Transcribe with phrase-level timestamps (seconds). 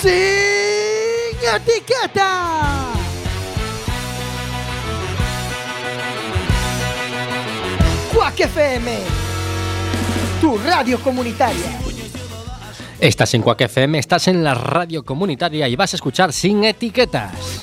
[0.00, 0.10] sin
[1.42, 2.92] etiqueta.
[8.14, 8.98] Quack FM,
[10.40, 11.80] tu radio comunitaria.
[13.00, 17.62] Estás en Quack FM, estás en la radio comunitaria y vas a escuchar sin etiquetas.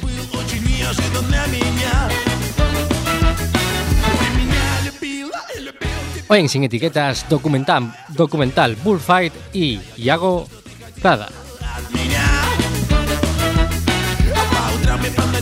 [6.27, 10.47] Hoy en Sin Etiquetas, documental, documental Bullfight y Iago
[10.99, 11.44] Prada.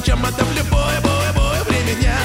[0.05, 2.17] чем это в любое, бое, бое время дня?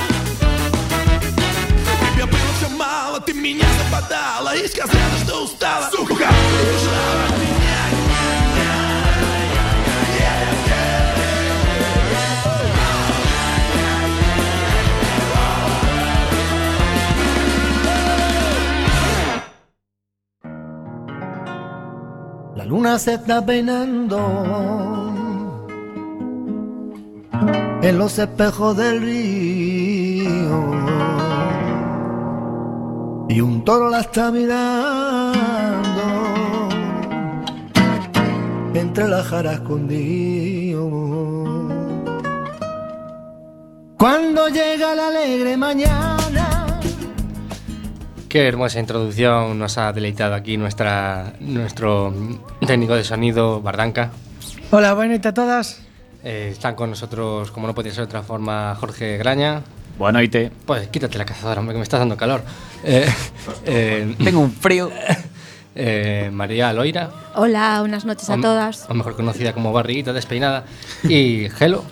[2.12, 4.54] Тебе было все мало, ты меня западала.
[4.56, 7.38] И сказала, что устала, сука, ты бежала
[22.68, 25.18] luna se está peinando.
[27.82, 30.29] En los espejos del río
[33.29, 35.38] y un toro la está mirando
[38.74, 40.88] entre las jaras escondido.
[43.96, 46.80] Cuando llega la alegre mañana.
[48.29, 52.13] Qué hermosa introducción nos ha deleitado aquí nuestra, nuestro
[52.66, 54.10] técnico de sonido, Bardanca.
[54.70, 55.88] Hola, buenas a todas.
[56.24, 59.63] Eh, están con nosotros, como no podía ser de otra forma, Jorge Graña.
[59.99, 60.51] Bueno, y te.
[60.66, 62.43] Pues quítate la cazadora, hombre, que me estás dando calor.
[62.85, 63.07] Eh,
[63.65, 64.91] eh, Tengo un frío.
[65.75, 68.87] eh, María Loira, Hola, buenas noches a o- todas.
[68.91, 70.65] o mejor conocida como Barriguita Despeinada,
[71.05, 71.84] y Gelo.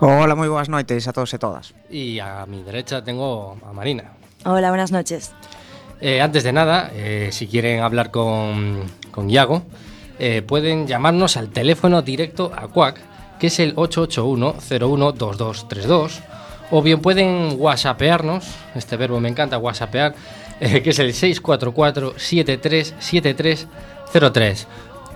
[0.00, 1.74] Hola, moi boas noites a todos e todas.
[1.90, 4.14] Y a mi derecha tengo a Marina.
[4.44, 5.32] Hola, buenas noches.
[6.02, 9.62] Eh, antes de nada, eh, si quieren hablar con, con Iago,
[10.18, 13.00] eh, pueden llamarnos al teléfono directo a Quack,
[13.38, 16.10] que es el 881-012232,
[16.70, 20.14] o bien pueden whatsappearnos, este verbo me encanta, whatsappear,
[20.60, 23.66] eh, que es el 644-737303.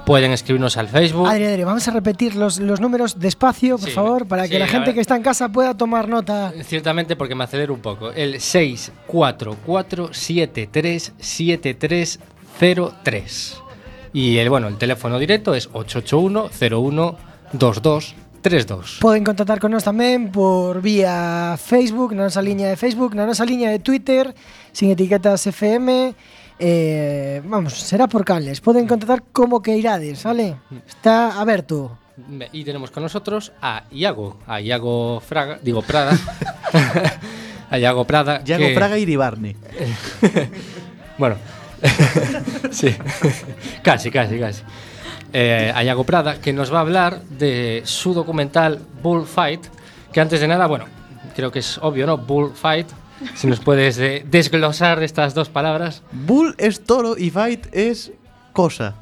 [0.06, 1.28] Pueden escribirnos al Facebook.
[1.28, 4.58] Adri, Adri, vamos a repetir los, los números despacio, por Sí, favor, para sí, que
[4.58, 6.50] la gente que está en casa pueda tomar nota.
[6.62, 8.10] Ciertamente porque me acelero un poco.
[8.12, 8.40] El
[12.36, 13.54] 644-737303.
[14.14, 15.68] Y el, bueno, el teléfono directo es
[17.52, 18.98] 881-012232.
[19.00, 23.44] Poden contactar con nós tamén por vía Facebook, na nosa liña de Facebook, na nosa
[23.44, 24.30] liña de Twitter,
[24.72, 26.14] sin etiquetas FM.
[26.58, 28.60] Eh, vamos, será por canles.
[28.60, 30.56] Poden contactar como que irades, vale?
[30.86, 31.98] Está aberto.
[32.50, 36.18] Y tenemos con nosotros a Iago, a Iago Fraga, digo Prada.
[37.70, 38.42] a Iago Prada.
[38.42, 39.56] Yago que- Fraga y Iribarne.
[41.18, 41.34] Bueno,
[42.70, 42.94] sí,
[43.82, 44.62] casi, casi, casi.
[45.32, 49.60] Eh, a Iago Prada, que nos va a hablar de su documental Bullfight,
[50.12, 50.86] que antes de nada, bueno,
[51.36, 52.16] creo que es obvio, ¿no?
[52.16, 52.86] Bullfight,
[53.34, 56.02] si nos puedes eh, desglosar estas dos palabras.
[56.12, 58.12] Bull es toro y fight es
[58.52, 58.94] cosa.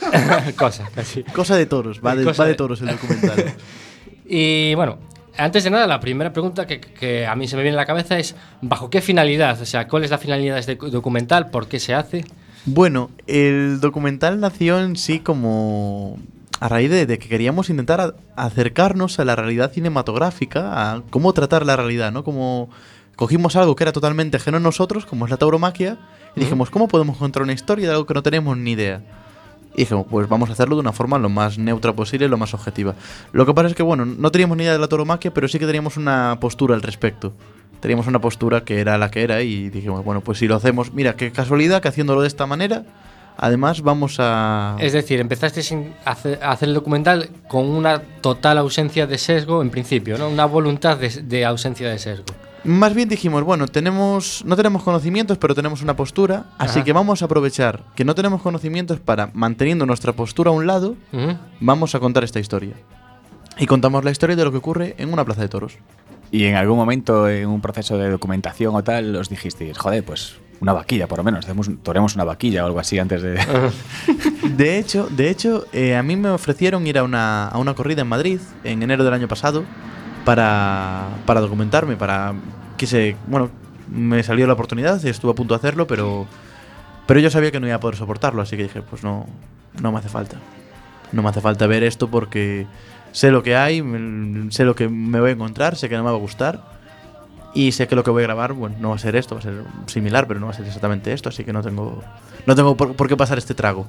[0.56, 1.22] Cosa, casi.
[1.22, 2.00] Cosa de toros.
[2.04, 3.54] Va de, va de- toros el documental.
[4.26, 4.98] Y bueno,
[5.36, 7.86] antes de nada, la primera pregunta que, que a mí se me viene a la
[7.86, 9.60] cabeza es, ¿bajo qué finalidad?
[9.60, 11.50] O sea, ¿cuál es la finalidad de este documental?
[11.50, 12.24] ¿Por qué se hace?
[12.66, 16.18] Bueno, el documental nació en sí como
[16.60, 21.32] a raíz de, de que queríamos intentar a- acercarnos a la realidad cinematográfica, a cómo
[21.34, 22.24] tratar la realidad, ¿no?
[22.24, 22.70] Como
[23.16, 25.98] cogimos algo que era totalmente ajeno a nosotros, como es la tauromaquia,
[26.36, 29.02] y dijimos, ¿cómo podemos contar una historia de algo que no tenemos ni idea?
[29.74, 32.54] Y dijimos, pues vamos a hacerlo de una forma lo más neutra posible, lo más
[32.54, 32.94] objetiva.
[33.32, 35.58] Lo que pasa es que, bueno, no teníamos ni idea de la tauromaquia, pero sí
[35.58, 37.32] que teníamos una postura al respecto.
[37.80, 40.92] Teníamos una postura que era la que era y dijimos, bueno, pues si lo hacemos,
[40.94, 42.84] mira, qué casualidad que haciéndolo de esta manera,
[43.36, 44.76] además vamos a...
[44.78, 45.60] Es decir, empezaste
[46.04, 50.28] a hacer el documental con una total ausencia de sesgo en principio, ¿no?
[50.28, 52.26] Una voluntad de, de ausencia de sesgo.
[52.64, 56.84] Más bien dijimos, bueno, tenemos no tenemos conocimientos, pero tenemos una postura, así Ajá.
[56.84, 60.96] que vamos a aprovechar que no tenemos conocimientos para, manteniendo nuestra postura a un lado,
[61.12, 61.36] Ujú.
[61.60, 62.74] vamos a contar esta historia.
[63.58, 65.74] Y contamos la historia de lo que ocurre en una plaza de toros.
[66.32, 70.36] Y en algún momento, en un proceso de documentación o tal, os dijisteis, joder, pues
[70.60, 73.38] una vaquilla por lo menos, hacemos, toremos una vaquilla o algo así antes de...
[74.56, 78.02] De hecho, de hecho eh, a mí me ofrecieron ir a una, a una corrida
[78.02, 79.64] en Madrid en enero del año pasado
[80.24, 82.34] para, para documentarme, para
[82.76, 83.50] quise, bueno,
[83.88, 86.26] me salió la oportunidad estuve a punto de hacerlo, pero
[87.06, 89.26] pero yo sabía que no iba a poder soportarlo, así que dije, pues no
[89.80, 90.38] no me hace falta.
[91.12, 92.66] No me hace falta ver esto porque
[93.12, 93.82] sé lo que hay,
[94.50, 96.74] sé lo que me voy a encontrar, sé que no me va a gustar.
[97.56, 99.40] Y sé que lo que voy a grabar, bueno, no va a ser esto, va
[99.40, 102.02] a ser similar, pero no va a ser exactamente esto, así que no tengo
[102.46, 103.86] no tengo por qué pasar este trago.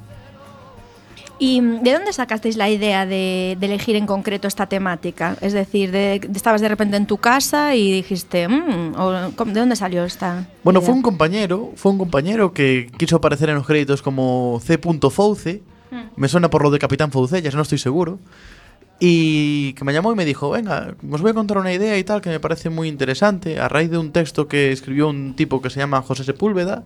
[1.38, 5.36] ¿Y mm, de dónde sacasteis la idea de, de elegir en concreto esta temática?
[5.42, 9.52] Es decir, de- de- estabas de repente en tu casa y dijiste, "Mm", o, ¿cómo-
[9.54, 10.48] ¿de dónde salió esta?
[10.64, 10.86] Bueno, idea?
[10.88, 14.78] fue un compañero, fue un compañero que quiso aparecer en los créditos como C.
[15.12, 15.62] Fouce.
[16.18, 18.20] Me suena por lo de Capitán Foucellas, no estoy seguro.
[19.00, 22.04] Y que me llamó y me dijo, venga, os voy a contar una idea y
[22.06, 25.62] tal que me parece muy interesante, a raíz de un texto que escribió un tipo
[25.62, 26.84] que se llama José Sepúlveda,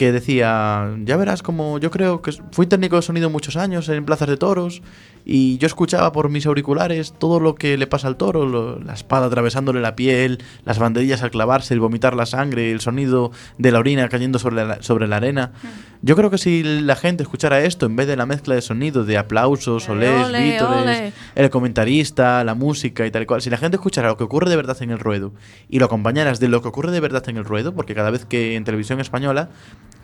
[0.00, 4.06] que decía, ya verás como yo creo que fui técnico de sonido muchos años en
[4.06, 4.80] plazas de toros
[5.26, 8.94] y yo escuchaba por mis auriculares todo lo que le pasa al toro, lo- la
[8.94, 13.72] espada atravesándole la piel, las banderillas al clavarse, el vomitar la sangre, el sonido de
[13.72, 15.52] la orina cayendo sobre la, sobre la arena.
[16.00, 19.04] Yo creo que si la gente escuchara esto en vez de la mezcla de sonido
[19.04, 23.42] de aplausos, Ole, olés, vítores, el comentarista, la música y tal y cual.
[23.42, 25.34] Si la gente escuchara lo que ocurre de verdad en el ruedo
[25.68, 28.24] y lo acompañaras de lo que ocurre de verdad en el ruedo, porque cada vez
[28.24, 29.50] que en televisión española,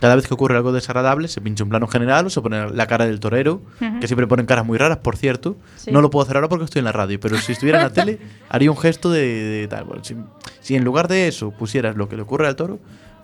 [0.01, 2.87] cada vez que ocurre algo desagradable, se pincha un plano general o se pone la
[2.87, 3.63] cara del torero,
[4.01, 5.57] que siempre ponen caras muy raras, por cierto.
[5.77, 5.91] Sí.
[5.91, 7.93] No lo puedo hacer ahora porque estoy en la radio, pero si estuviera en la
[7.95, 9.85] tele, haría un gesto de, de tal.
[9.85, 10.17] Bueno, si,
[10.61, 12.79] si en lugar de eso pusieras lo que le ocurre al toro,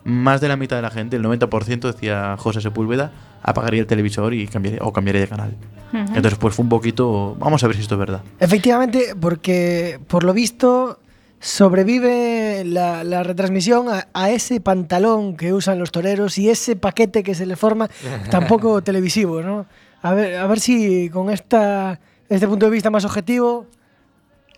[0.05, 4.35] más de la mitad de la gente, el 90%, decía José Sepúlveda, apagaría el televisor
[4.35, 5.57] y cambiaría, o cambiaría de canal.
[5.93, 7.37] Entonces, pues fue un poquito.
[7.39, 8.23] Vamos a ver si esto es verdad.
[8.41, 10.99] Efectivamente, porque por lo visto
[11.43, 17.23] sobrevive la, la retransmisión a, a ese pantalón que usan los toreros y ese paquete
[17.23, 17.89] que se le forma,
[18.31, 19.67] tampoco televisivo, ¿no?
[20.03, 23.67] A ver, a ver si con esta, este punto de vista más objetivo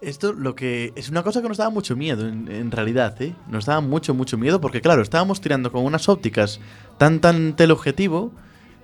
[0.00, 3.34] Esto lo que es una cosa que nos daba mucho miedo, en, en realidad, ¿eh?
[3.48, 6.60] Nos daba mucho, mucho miedo porque, claro, estábamos tirando con unas ópticas
[6.98, 8.30] tan, tan teleobjetivo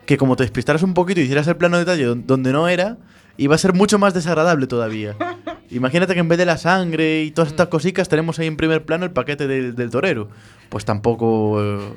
[0.07, 2.67] que como te despistaras un poquito y hicieras el plano de detalle don- donde no
[2.69, 2.97] era,
[3.37, 5.17] iba a ser mucho más desagradable todavía.
[5.71, 8.85] Imagínate que en vez de la sangre y todas estas cositas tenemos ahí en primer
[8.85, 10.29] plano el paquete del, del torero.
[10.69, 11.61] Pues tampoco...
[11.63, 11.93] eh,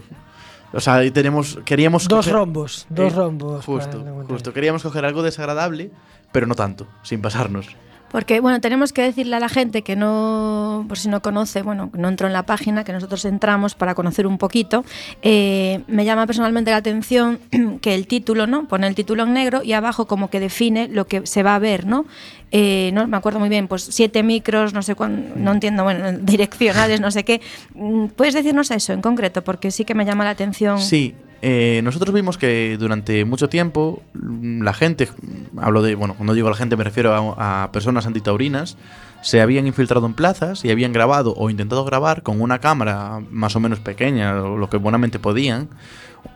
[0.73, 2.07] o sea, ahí tenemos, queríamos...
[2.07, 3.65] Dos coger- rombos, dos Eh, rombos.
[3.65, 4.53] Justo, justo.
[4.53, 5.91] Queríamos coger algo desagradable,
[6.31, 7.67] pero no tanto, sin pasarnos.
[8.13, 11.89] Porque, bueno, tenemos que decirle a la gente que no, por si no conoce, bueno,
[11.93, 14.85] no entró en la página, que nosotros entramos para conocer un poquito.
[15.23, 17.39] Eh, me llama personalmente la atención
[17.81, 18.67] que el título, ¿no?
[18.67, 21.59] Pone el título en negro y abajo como que define lo que se va a
[21.59, 22.05] ver, ¿no?
[22.51, 26.11] Eh, no me acuerdo muy bien, pues siete micros, no sé cuán, no entiendo, bueno,
[26.21, 27.41] direccionales, no sé qué.
[27.73, 29.43] Mm, ¿Puedes decirnos eso en concreto?
[29.43, 30.79] Porque sí que me llama la atención.
[30.79, 35.09] Sí, eh, nosotros vimos que durante mucho tiempo mm, la gente,
[35.57, 38.77] hablo de, bueno, cuando digo la gente me refiero a, a personas antitaurinas,
[39.21, 43.55] se habían infiltrado en plazas y habían grabado o intentado grabar con una cámara más
[43.55, 45.67] o menos pequeña, o lo que buenamente podían,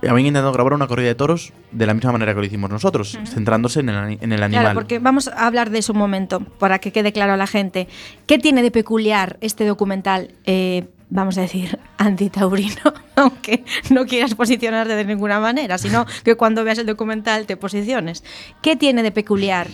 [0.03, 3.17] habían intentado grabar una corrida de toros de la misma manera que lo hicimos nosotros,
[3.25, 4.63] centrándose en el, ani- en el animal.
[4.63, 7.47] Claro, porque vamos a hablar de eso un momento, para que quede claro a la
[7.47, 7.87] gente.
[8.25, 12.81] ¿Qué tiene de peculiar este documental, eh, vamos a decir, antitaurino?
[13.15, 18.23] Aunque no quieras posicionarte de ninguna manera, sino que cuando veas el documental te posiciones.
[18.61, 19.67] ¿Qué tiene de peculiar?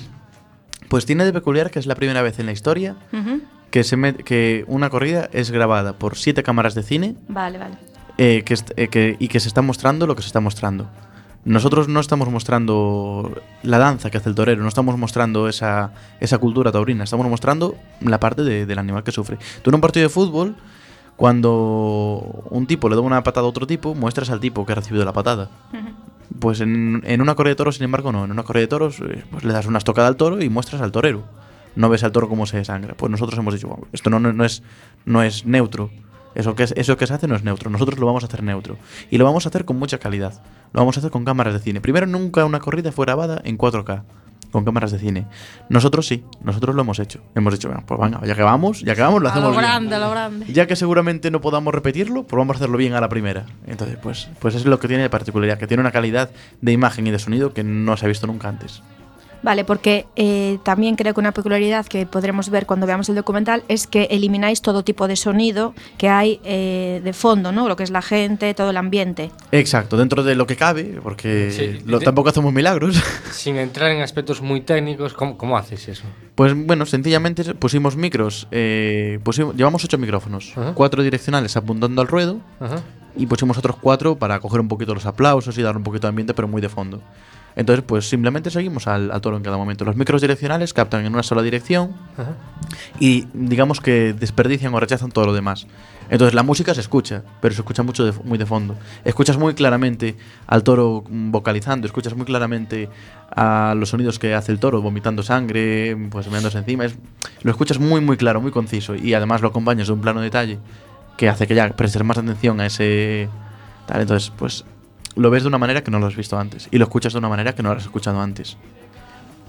[0.90, 2.96] Pues tiene de peculiar que es la primera vez en la historia
[3.72, 7.76] que, se que una corrida es grabada por siete cámaras de cine Vale, vale.
[8.20, 10.88] eh, que eh, que- y que se está mostrando lo que se está mostrando.
[11.46, 15.92] Nosotros no estamos mostrando la danza que hace el torero, no estamos mostrando esa,
[16.22, 19.38] esa cultura taurina, estamos mostrando la parte de- del animal que sufre.
[19.62, 20.56] Tú en un partido de fútbol,
[21.24, 24.76] cuando un tipo le da una patada a otro tipo, muestras al tipo que ha
[24.76, 25.50] recibido la patada.
[26.40, 28.26] Pues en, en una corrida de toros, sin embargo, no.
[28.26, 30.82] En una corrida de toros, eh, pues le das una estocada al toro y muestras
[30.82, 31.24] al torero.
[31.78, 32.94] No ves al toro cómo se desangra.
[32.96, 34.64] Pues nosotros hemos dicho, "Bueno, esto no, no, no es,
[35.06, 35.92] no es neutro.
[36.36, 37.70] Eso que, es- eso que se hace no es neutro.
[37.70, 38.76] Nosotros lo vamos a hacer neutro.
[39.10, 40.34] Y lo vamos a hacer con mucha calidad.
[40.74, 41.80] Lo vamos a hacer con cámaras de cine.
[41.80, 44.04] Primero, nunca una corrida fue grabada en 4K.
[44.54, 45.26] Con cámaras de cine.
[45.68, 47.20] Nosotros sí, nosotros lo hemos hecho.
[47.36, 49.60] Hemos dicho, "Bueno, pues venga, ya que vamos, ya que vamos, lo A hacemos lo
[49.60, 49.64] bien".
[49.70, 50.46] grande, a lo grande.
[50.54, 53.46] Ya que seguramente no podamos repetirlo, pues vamos a hacerlo bien a la primera.
[53.68, 56.30] Entonces, pues, pues es lo que tiene de particularidad, que tiene una calidad
[56.62, 58.82] de imagen y de sonido que no se ha visto nunca antes.
[59.44, 63.64] Vale, porque eh, también creo que una peculiaridad que podremos ver cuando veamos el documental
[63.68, 67.68] es que elimináis todo tipo de sonido que hay eh, de fondo, ¿no?
[67.68, 69.32] Lo que es la gente, todo el ambiente.
[69.52, 72.96] Exacto, dentro de lo que cabe, porque Sí, lo- de- tampoco hacemos milagros.
[73.32, 76.04] Sin entrar en aspectos muy técnicos, ¿cómo, cómo haces eso?
[76.36, 80.74] Pues bueno, sencillamente pusimos micros, eh, pusimos- llevamos ocho micrófonos, Ajá.
[80.74, 82.78] cuatro direccionales apuntando al ruedo Ajá.
[83.18, 86.10] y pusimos otros cuatro para coger un poquito los aplausos y dar un poquito de
[86.10, 87.02] ambiente, pero muy de fondo.
[87.56, 89.86] Entonces, pues simplemente seguimos al, al toro en cada momento.
[89.86, 92.34] Los micros direccionales captan en una sola dirección Ajá.
[93.00, 95.68] y digamos que desperdician o rechazan todo lo demás.
[96.10, 98.76] Entonces la música se escucha, pero se escucha mucho de- muy de fondo.
[99.06, 100.16] Escuchas muy claramente
[100.48, 102.90] al toro vocalizando, escuchas muy claramente
[103.36, 106.86] a los sonidos que hace el toro, vomitando sangre, pues meándose encima.
[106.86, 106.98] Es-
[107.44, 110.60] lo escuchas muy muy claro, muy conciso y además lo acompañas de un plano detalle
[111.18, 113.30] que hace que ya prestes más atención a ese
[113.88, 114.02] tal.
[114.02, 114.66] Entonces, pues
[115.16, 117.20] lo ves de una manera que no lo has visto antes y lo escuchas de
[117.20, 118.58] una manera que no lo has escuchado antes.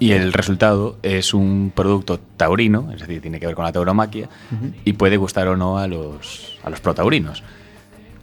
[0.01, 4.29] Y el resultado es un producto taurino, es decir, tiene que ver con la tauromaquia,
[4.85, 7.45] y puede gustar o no a los, a los protaurinos.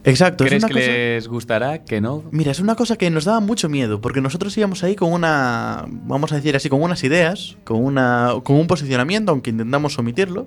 [0.04, 0.44] Exacto.
[0.44, 1.78] es ¿Crees una que cosa- les gustará?
[1.84, 2.24] ¿Que no?
[2.30, 5.86] Mira, es una cosa que nos daba mucho miedo, porque nosotros íbamos ahí con una,
[5.88, 10.46] vamos a decir así, con unas ideas, con, una, con un posicionamiento, aunque intentamos omitirlo.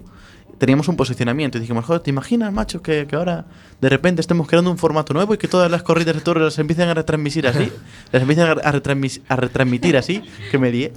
[0.58, 3.46] Teníamos un posicionamiento y dijimos, joder, ¿te imaginas, macho, que, que ahora
[3.82, 6.58] de repente estemos creando un formato nuevo y que todas las corridas de toros las
[6.60, 7.70] empiecen a retransmitir así?
[8.12, 10.94] las empiecen a, retransmis- a retransmitir así, que me lié.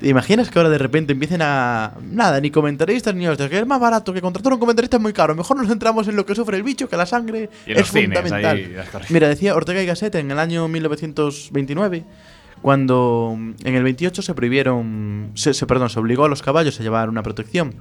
[0.00, 1.94] ¿Te imaginas que ahora de repente empiecen a.
[2.02, 5.02] Nada, ni comentaristas ni hostias, que es más barato que contratar a un comentarista es
[5.02, 5.34] muy caro.
[5.34, 7.78] Mejor nos centramos en lo que sufre el bicho, que la sangre Y es
[8.20, 8.56] fundamental.
[8.56, 8.74] ahí.
[9.10, 12.04] Mira, decía Ortega y Gasset en el año 1929,
[12.62, 16.82] cuando en el 28 se prohibieron, se, se- perdón, se obligó a los caballos a
[16.82, 17.74] llevar una protección.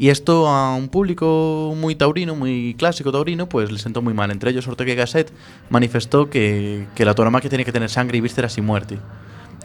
[0.00, 4.30] Y esto a un público muy taurino, muy clásico taurino, pues le sentó muy mal.
[4.30, 5.32] Entre ellos Ortega y Gasset
[5.70, 8.98] manifestó que, que la tauromaquia tiene que tener sangre y vísceras y muerte.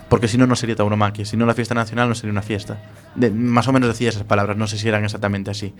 [0.09, 1.23] Porque si no, no sería tauromaquia.
[1.25, 2.81] Si no, la fiesta nacional no sería una fiesta.
[3.15, 5.73] De- más o menos decía esas palabras, no sé si eran exactamente así.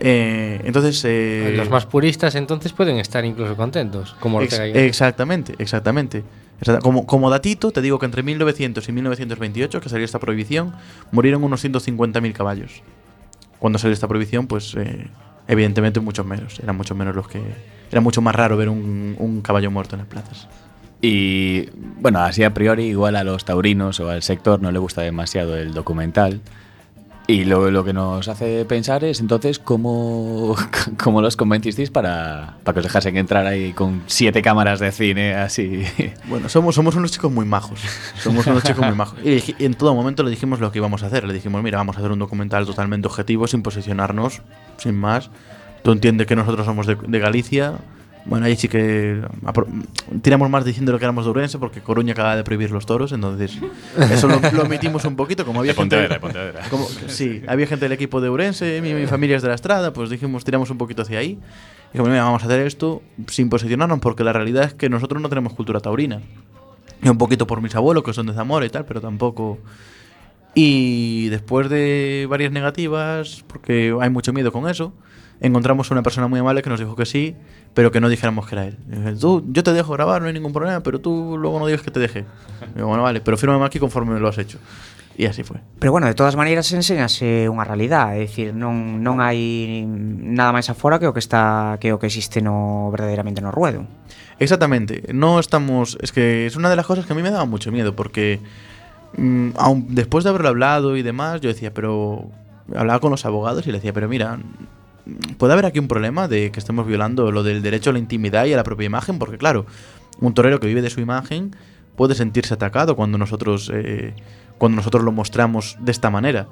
[0.00, 1.02] Eh, entonces...
[1.06, 6.24] eh, Los más puristas entonces pueden estar incluso contentos, como Ex- exactamente, exactamente.
[6.60, 10.72] Exacta- Como, como datito, te digo que entre 1900 y 1928, que salió esta prohibición,
[11.10, 12.82] murieron unos 150.000 caballos.
[13.58, 15.08] Cuando salió esta prohibición, pues eh,
[15.46, 16.58] evidentemente muchos menos.
[16.60, 17.42] Eran mucho menos los que.
[17.90, 20.48] Era mucho más raro ver un caballo muerto en las plazas.
[21.00, 21.68] Y
[22.00, 25.56] bueno, así a priori, igual a los taurinos o al sector no le gusta demasiado
[25.56, 26.40] el documental.
[27.30, 30.56] Y lo, lo que nos hace pensar es entonces cómo,
[30.96, 35.34] cómo los convencisteis para, para que os dejasen entrar ahí con siete cámaras de cine
[35.34, 35.84] así.
[36.24, 37.80] Bueno, somos, somos unos chicos muy majos.
[38.22, 39.18] Somos unos chicos muy majos.
[39.22, 41.24] Y, en todo momento le dijimos lo que íbamos a hacer.
[41.24, 44.40] Le dijimos, mira, vamos a hacer un documental totalmente objetivo, sin posicionarnos,
[44.78, 45.28] sin más.
[45.82, 47.74] Tú entiendes que nosotros somos de, de Galicia.
[48.28, 49.22] Bueno, ahí sí que
[50.22, 53.10] tiramos más diciendo lo que éramos de Ourense, porque Coruña acaba de prohibir los toros,
[53.12, 53.58] entonces
[53.98, 55.46] eso lo, lo omitimos un poquito.
[55.46, 56.60] Como había De gente, Pontevedra, Pontevedra.
[56.70, 59.92] como- sí, había gente del equipo de Ourense, mi, mi familia es de la Estrada,
[59.94, 61.38] pues dijimos, tiramos un poquito hacia ahí.
[61.88, 65.22] Y dijimos, mira, vamos a hacer esto sin posicionarnos, porque la realidad es que nosotros
[65.22, 66.20] no tenemos cultura taurina.
[67.02, 69.58] Y un poquito por mis abuelos, que son de Zamora y tal, pero tampoco.
[70.54, 74.92] Y después de varias negativas, porque hay mucho miedo con eso,
[75.40, 77.36] encontramos una persona muy amable que nos dijo que sí,
[77.78, 78.76] pero que no dijéramos que era él.
[78.88, 81.80] Dije, Tú, yo te dejo grabar, no hay ningún problema, pero tú luego no digas
[81.80, 82.24] que te deje.
[82.74, 84.58] Digo, bueno, vale, pero fírmame aquí conforme me lo has hecho.
[85.16, 85.58] Y así fue.
[85.78, 90.66] Pero bueno, de todas maneiras enséñase unha realidade, é dicir, non, non hai nada máis
[90.66, 93.86] afora que o que está que o que existe no verdadeiramente no ruedo.
[94.42, 96.02] Exactamente, no estamos.
[96.02, 98.42] Es que es una de las cosas que a mí me daba mucho miedo, porque
[99.14, 102.26] mm, aun después de haberlo hablado y demás, yo decía, pero.
[102.74, 104.36] Hablaba con los abogados y le decía, pero mira,
[105.36, 108.46] puede haber aquí un problema de que estemos violando lo del derecho a la intimidad
[108.46, 109.66] y a la propia imagen, porque claro,
[110.20, 111.54] un torero que vive de su imagen
[111.96, 114.14] puede sentirse atacado cuando nosotros, eh,
[114.58, 116.48] cuando nosotros lo mostramos de esta manera.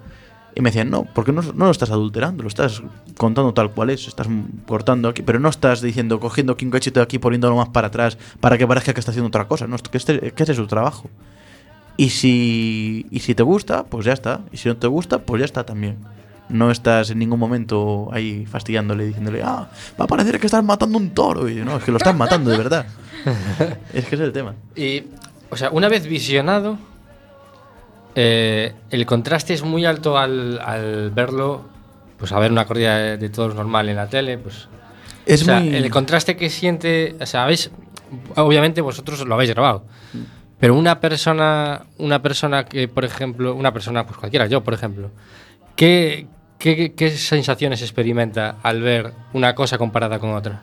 [0.57, 2.83] Y me decían, no, porque no, no lo estás adulterando, lo estás
[3.19, 4.27] contando tal cual es, estás
[4.67, 8.57] cortando aquí, pero no estás diciendo, cogiendo cachito de aquí, poniéndolo más para atrás, para
[8.57, 11.11] que parezca que está haciendo otra cosa, no, que, este, que ese es su trabajo.
[11.99, 15.41] Y si, y si te gusta, pues ya está, y si no te gusta, pues
[15.41, 15.99] ya está también.
[16.49, 19.69] No estás en ningún momento ahí fastidiándole, diciéndole, ah,
[20.01, 21.49] va a parecer que estás matando un toro.
[21.49, 22.87] Y yo, no, es que lo estás matando de verdad.
[23.93, 24.55] es que es el tema.
[24.77, 25.05] Y,
[25.51, 26.79] o sea, una vez visionado,
[28.15, 31.65] eh, el contraste es muy alto al, al verlo,
[32.19, 34.69] pues a ver una corrida de, de todos normal en la tele, pues...
[35.27, 37.71] Es o sea, muy- el contraste que siente, o sea, habéis,
[38.37, 39.85] obviamente vosotros lo habéis grabado,
[40.61, 45.11] pero una persona, una persona que, por ejemplo, una persona, pues cualquiera, yo, por ejemplo,
[45.75, 50.63] ¿qué, qué, qué sensaciones experimenta al ver una cosa comparada con otra?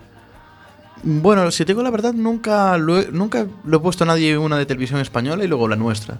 [1.03, 4.37] Bueno, si te digo la verdad, nunca lo he, nunca lo he puesto a nadie
[4.37, 6.17] una de televisión española y luego la nuestra.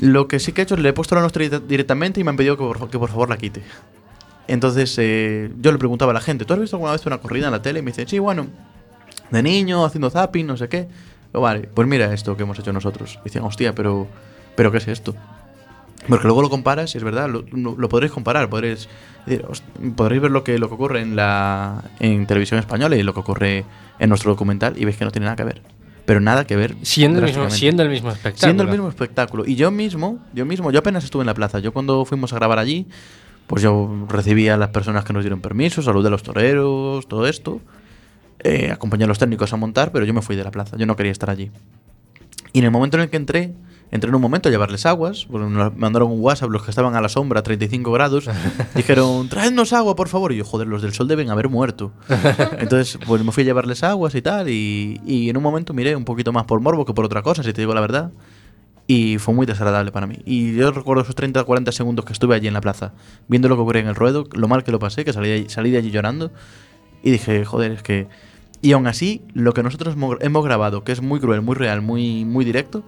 [0.00, 2.24] Lo que sí que he hecho es le he puesto la nuestra direct- directamente y
[2.24, 3.62] me han pedido que por, que por favor la quite.
[4.46, 7.46] Entonces eh, yo le preguntaba a la gente, ¿tú has visto alguna vez una corrida
[7.46, 7.78] en la tele?
[7.78, 8.46] Y me dicen, sí, bueno,
[9.30, 10.88] de niño, haciendo zapping, no sé qué.
[11.32, 13.18] Digo, vale, pues mira esto que hemos hecho nosotros.
[13.20, 14.06] Y decían, hostia, pero,
[14.56, 15.14] pero ¿qué es esto?
[16.08, 18.88] Porque luego lo comparas y es verdad, lo, podréis comparar, podréis,
[19.26, 19.64] decir, "Host-
[19.96, 23.20] podréis ver lo que, lo que ocurre en, la, en televisión española y lo que
[23.20, 23.64] ocurre
[23.98, 25.62] en nuestro documental y veis que no tiene nada que ver.
[26.06, 26.74] Pero nada que ver.
[26.82, 28.40] Siendo el mismo, siendo el mismo espectáculo.
[28.40, 29.44] Siendo el mismo espectáculo.
[29.46, 31.58] Y yo mismo, yo mismo, yo apenas estuve en la plaza.
[31.60, 32.86] Yo cuando fuimos a grabar allí,
[33.46, 37.26] pues yo recibía a las personas que nos dieron permiso, saludé a los toreros, todo
[37.28, 37.60] esto.
[38.42, 40.76] Eh, acompañé a los técnicos a montar, pero yo me fui de la plaza.
[40.78, 41.50] Yo no quería estar allí.
[42.54, 43.52] Y en el momento en el que entré,
[43.92, 46.94] Entré en un momento a llevarles aguas, bueno, nos mandaron un WhatsApp los que estaban
[46.94, 48.28] a la sombra, 35 grados,
[48.76, 50.30] dijeron, traednos agua, por favor.
[50.32, 51.92] Y yo, joder, los del sol deben haber muerto.
[52.58, 55.96] Entonces, pues me fui a llevarles aguas y tal, y, y en un momento miré
[55.96, 58.12] un poquito más por morbo que por otra cosa, si te digo la verdad.
[58.86, 60.18] Y fue muy desagradable para mí.
[60.24, 62.92] Y yo recuerdo esos 30 o 40 segundos que estuve allí en la plaza,
[63.28, 65.34] viendo lo que ocurría en el ruedo, lo mal que lo pasé, que salí de,
[65.34, 66.30] allí- salí de allí llorando.
[67.02, 68.08] Y dije, joder, es que...
[68.62, 71.82] Y aún así, lo que nosotros hemos hemos grabado, que es muy cruel, muy real,
[71.82, 72.82] muy, muy directo,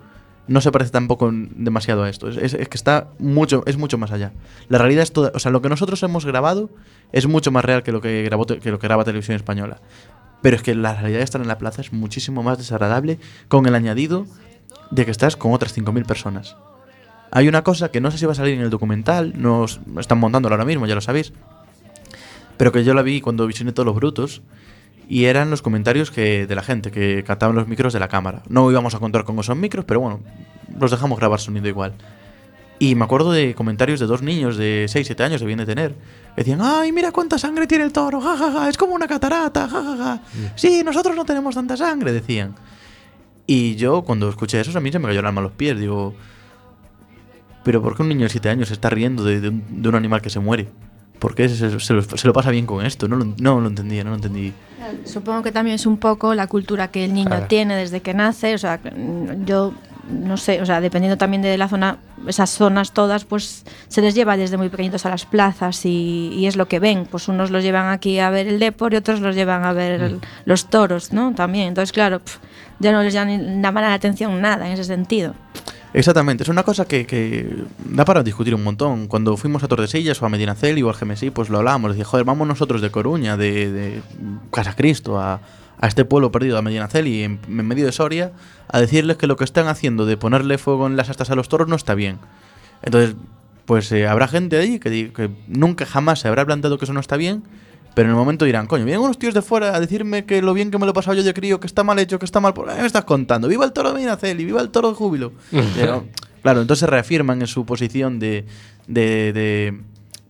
[0.48, 2.28] no se parece tampoco demasiado a esto.
[2.28, 4.32] Es, que está mucho, es mucho más allá.
[4.68, 6.70] La realidad es toda, o sea, lo que nosotros hemos grabado
[7.12, 9.80] es mucho más real que lo que grabó que lo que graba televisión española.
[10.40, 13.18] Pero es que la realidad de estar en la plaza es muchísimo más desagradable
[13.48, 14.26] con el añadido
[14.90, 16.56] de que estás con otras 5.000 personas.
[17.30, 20.18] Hay una cosa que no sé si va a salir en el documental, nos están
[20.18, 21.32] montándolo ahora mismo, ya lo sabéis,
[22.58, 24.42] pero que yo la vi cuando visioné todos los brutos
[25.12, 28.42] y eran los comentarios que de la gente que captaban los micros de la cámara.
[28.48, 30.20] No íbamos a contar con esos micros, pero bueno,
[30.80, 31.92] los dejamos grabar sonido igual.
[32.78, 35.94] Y me acuerdo de comentarios de dos niños de 6, 7 años, debían de tener.
[36.34, 40.22] Decían, ay, mira cuánta sangre tiene el toro, jajaja, es como una catarata, jajaja.
[40.54, 42.54] Sí, nosotros no tenemos tanta sangre, decían.
[43.46, 45.78] Y yo, cuando escuché eso, a mí se me cayó el alma a los pies.
[45.78, 46.14] Digo,
[47.64, 49.88] ¿pero por qué un niño de 7 años se está riendo de, de un, de
[49.90, 50.68] un animal que se muere?
[51.22, 53.06] ¿Por qué se, lo, se lo pasa bien con esto?
[53.06, 54.52] No lo, no lo entendía, no lo entendí.
[55.04, 57.46] Supongo que también es un poco la cultura que el niño Claro.
[57.46, 58.54] tiene desde que nace.
[58.54, 59.72] O sea, mm, yo
[60.10, 64.16] no sé, o sea, dependiendo también de la zona, esas zonas todas, pues se les
[64.16, 67.06] lleva desde muy pequeñitos a las plazas y, y es lo que ven.
[67.08, 70.00] Pues unos los llevan aquí a ver el Depor y otros los llevan a ver
[70.02, 71.32] el- los toros, ¿no?
[71.36, 71.68] También.
[71.68, 72.40] Entonces, claro, pf,
[72.80, 75.36] ya no les llama la atención nada en ese sentido.
[75.94, 79.08] Exactamente, es una cosa que, que da para discutir un montón.
[79.08, 81.92] Cuando fuimos a Tordesillas o a Medinaceli o al GMSI, pues lo hablábamos.
[81.92, 84.02] Decía, joder, vamos nosotros de Coruña, de, de
[84.50, 85.40] Casa Cristo, a,
[85.78, 88.32] a este pueblo perdido, a Medinaceli, en, en medio de Soria,
[88.68, 91.48] a decirles que lo que están haciendo de ponerle fuego en las astas a los
[91.48, 92.18] toros no está bien.
[92.82, 93.16] Entonces,
[93.66, 97.00] pues eh, habrá gente ahí que, que nunca jamás se habrá planteado que eso no
[97.00, 97.42] está bien,
[97.94, 100.54] pero en el momento dirán, coño, vienen unos tíos de fuera a decirme que lo
[100.54, 102.40] bien que me lo he pasado yo de crío, que está mal hecho, que está
[102.40, 102.54] mal...
[102.54, 103.48] por- ¿Qué me estás contando?
[103.48, 104.44] ¡Viva el toro de Medinaceli!
[104.44, 105.32] ¡Viva el toro de júbilo!
[105.76, 106.04] Pero,
[106.42, 108.44] claro, entonces reafirman en su posición de...
[108.86, 109.80] de, de,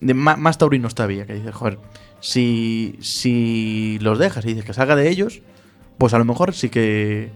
[0.01, 1.77] de más, taurinos todavía, que dice, joder,
[2.19, 5.41] si, si los dejas y dices que salga de ellos,
[5.97, 7.31] pues a lo mejor sí que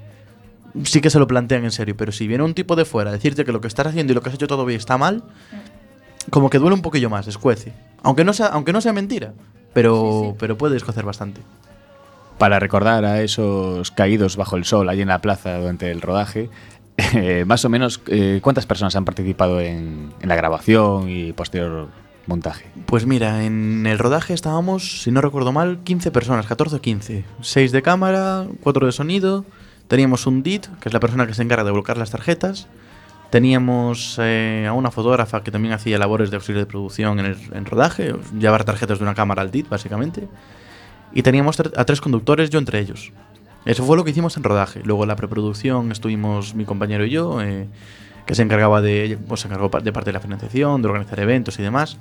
[0.84, 3.14] sí que se lo plantean en serio, pero si viene un tipo de fuera a
[3.14, 5.24] decirte que lo que estás haciendo y lo que has hecho todo bien está mal,
[6.30, 7.74] como que duele un poquillo más, escuece.
[8.04, 9.34] Aunque no sea, aunque no sea mentira,
[9.74, 11.42] pero, pero puede escocer bastante.
[12.38, 16.50] Para recordar a esos caídos bajo el sol allí en la plaza durante el rodaje,
[16.98, 21.88] eh, más o menos, eh, ¿cuántas personas han participado en, en la grabación y posterior
[22.28, 22.66] montaje?
[22.86, 27.26] Pues mira, en el rodaje estábamos, si no recuerdo mal, 15 personas, 14 o 15.
[27.42, 29.46] 6 de cámara, 4 de sonido.
[29.88, 32.68] Teníamos un DIT, que es la persona que se encarga de bloquear las tarjetas.
[33.30, 37.38] Teníamos eh, a una fotógrafa que también hacía labores de auxilio de producción en el
[37.52, 40.28] en rodaje, llevar tarjetas de una cámara al DIT, básicamente.
[41.14, 43.12] Y teníamos a tres conductores, yo entre ellos.
[43.66, 44.82] Eso fue lo que hicimos en rodaje.
[44.86, 47.68] Luego en la preproducción estuvimos mi compañero y yo, eh,
[48.26, 51.60] que se encargaba de, pues, se encargó de parte de la financiación, de organizar eventos
[51.60, 51.98] y demás.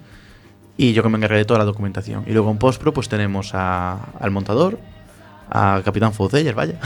[0.77, 2.23] Y yo que me encargué de toda la documentación.
[2.27, 4.79] Y luego en postpro pues tenemos a- al montador,
[5.51, 6.79] a Capitán Fouceller, vaya.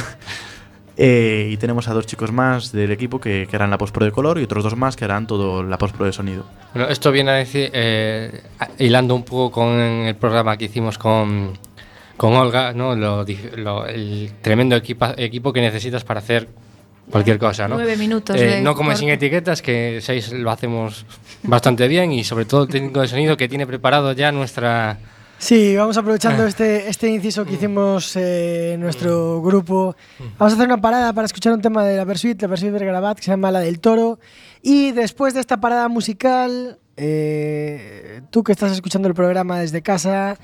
[1.03, 4.13] Eh, y tenemos a dos chicos más del equipo que, que eran la postpro de
[4.13, 6.45] color y otros dos más que eran todo la postpro de sonido.
[6.75, 8.43] Bueno, esto viene a decir, eh,
[8.79, 11.53] hilando un poco con el programa que hicimos con,
[12.19, 12.95] con Olga, ¿no?
[12.95, 13.25] Lo
[13.57, 16.49] lo- el tremendo equipa- equipo que necesitas para hacer
[17.11, 17.77] cualquier cosa, ¿no?
[17.77, 19.01] Nueve minutos Eh, de no como corte.
[19.01, 21.07] sin etiquetas, que seis lo hacemos
[21.45, 24.99] bastante bien y sobre todo el técnico de sonido que tiene preparado ya nuestra...
[25.41, 29.97] Sí, vamos aprovechando este, este inciso que hicimos eh, en nuestro grupo.
[30.39, 33.17] Vamos a hacer una parada para escuchar un tema de la Versuit, la Versuit Vergarabat,
[33.17, 34.21] que se llama La del Toro.
[34.61, 40.37] Y después de esta parada musical, eh, tú que estás escuchando el programa desde casa,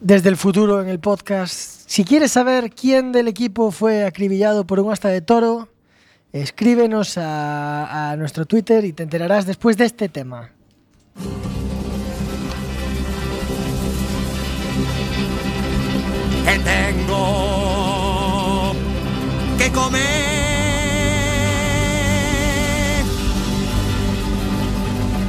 [0.00, 4.80] desde el futuro en el podcast, si quieres saber quién del equipo fue acribillado por
[4.80, 5.68] un asta de toro,
[6.32, 10.50] escríbenos a, a nuestro Twitter y te enterarás después de este tema.
[16.44, 17.24] Que tengo
[19.58, 20.00] que comer,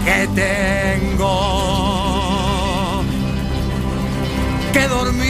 [0.06, 1.36] que tengo
[4.74, 5.22] que dormir,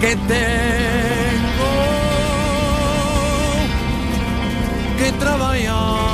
[0.00, 1.70] que tengo
[4.98, 6.07] que trabajar.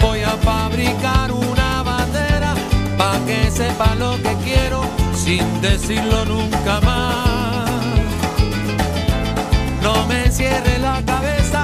[0.00, 2.54] Voy a fabricar una bandera
[2.96, 4.82] para que sepa lo que quiero
[5.14, 7.70] sin decirlo nunca más.
[9.82, 11.61] No me cierre la cabeza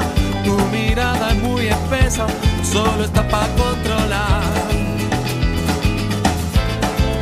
[0.70, 2.26] mirada es muy espesa,
[2.62, 4.42] solo está para controlar.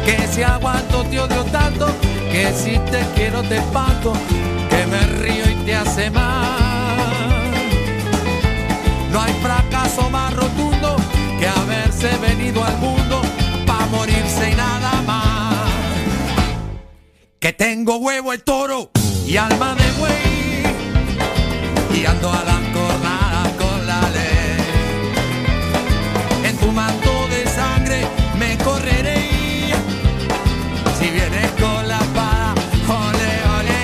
[0.05, 1.87] Que si aguanto te odio tanto,
[2.31, 4.13] que si te quiero te espanto,
[4.71, 6.57] que me río y te hace mal.
[9.13, 10.97] No hay fracaso más rotundo
[11.39, 13.23] que haberse venido al mundo
[13.67, 15.71] para morirse y nada más.
[17.39, 18.91] Que tengo huevo el toro
[19.27, 20.37] y alma de buey
[21.95, 22.57] y ando a la
[26.67, 28.01] tu de sangre
[28.39, 29.19] me correré.
[30.99, 32.55] Si vienes con la espada,
[32.89, 33.83] ole, ole.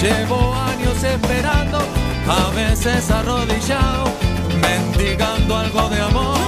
[0.00, 0.51] Llevo
[2.28, 4.04] a veces arrodillado,
[4.60, 6.41] mendigando algo de amor.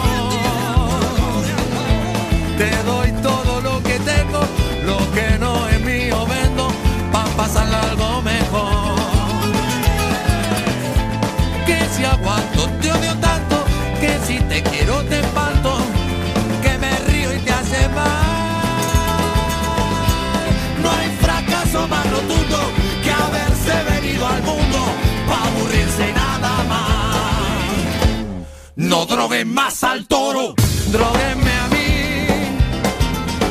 [28.95, 30.55] No droguen más al toro,
[30.93, 32.27] droguenme a mí.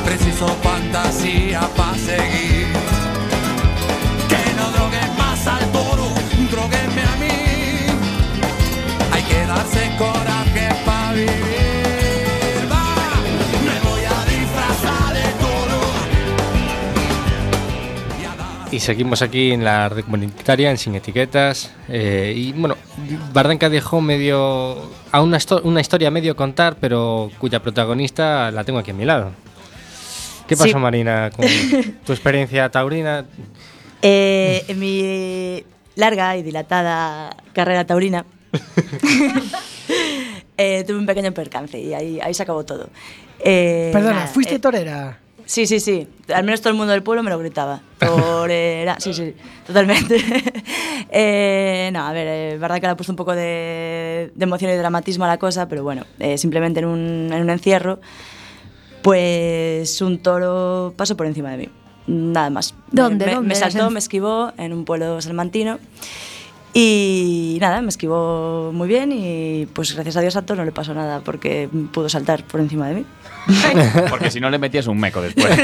[0.02, 2.66] Preciso fantasía para seguir.
[4.30, 6.08] Que no droguen más al toro,
[6.50, 7.36] droguenme a mí.
[9.12, 10.33] Hay que darse coraje
[18.74, 21.70] Y seguimos aquí en la red comunitaria, en Sin Etiquetas.
[21.88, 22.76] eh, y bueno,
[23.32, 24.90] Bardanca dejó medio.
[25.12, 29.30] a una, una historia medio contar, pero cuya protagonista la tengo aquí a mi lado.
[30.48, 30.74] ¿Qué pasó, Sí.
[30.74, 31.46] Marina, con
[32.04, 33.24] tu experiencia taurina?
[34.06, 35.64] Eh, en mi
[35.96, 38.26] larga y dilatada carrera taurina
[40.58, 42.90] eh, tuve un pequeño percance y ahí, ahí se acabó todo.
[43.38, 45.18] Eh, Perdona, nada, ¿fuiste eh, torera?
[45.46, 46.08] Sí, sí, sí.
[46.34, 47.80] Al menos todo el mundo del pueblo me lo gritaba.
[47.98, 49.34] Torera, sí, sí,
[49.66, 50.16] totalmente.
[51.10, 54.70] eh, no, a ver, es verdad que le ha puesto un poco de, de emoción
[54.70, 58.00] y dramatismo a la cosa, pero bueno, eh, simplemente en un, en un encierro,
[59.02, 61.68] pues un toro pasó por encima de mí.
[62.06, 62.74] Nada más.
[62.90, 63.26] ¿Dónde?
[63.26, 63.48] Me, ¿Dónde?
[63.48, 65.78] me saltó, ¿En- me esquivó en un pueblo salmantino.
[66.76, 70.92] Y nada, me esquivó muy bien y pues gracias a Dios a no le pasó
[70.92, 73.04] nada porque pudo saltar por encima de mí.
[74.10, 75.46] Porque si no le metías un meco después.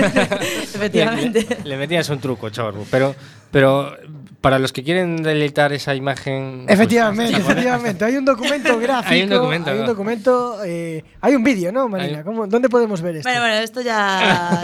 [0.74, 1.46] Efectivamente.
[1.64, 2.84] Le, le metías un truco, chorro.
[2.90, 3.14] Pero,
[3.50, 3.96] pero
[4.40, 6.62] para los que quieren deleitar esa imagen.
[6.66, 8.04] pues, Efectivamente, efectivamente.
[8.04, 9.12] Hay un documento gráfico.
[9.14, 9.88] Hay un documento, Hay un ¿no?
[9.88, 10.64] documento.
[10.64, 12.18] eh, hay un vídeo, ¿no, Marina?
[12.18, 13.28] Hay- ¿Cómo- ¿Dónde podemos ver esto?
[13.28, 14.62] Bueno, bueno, esto ya,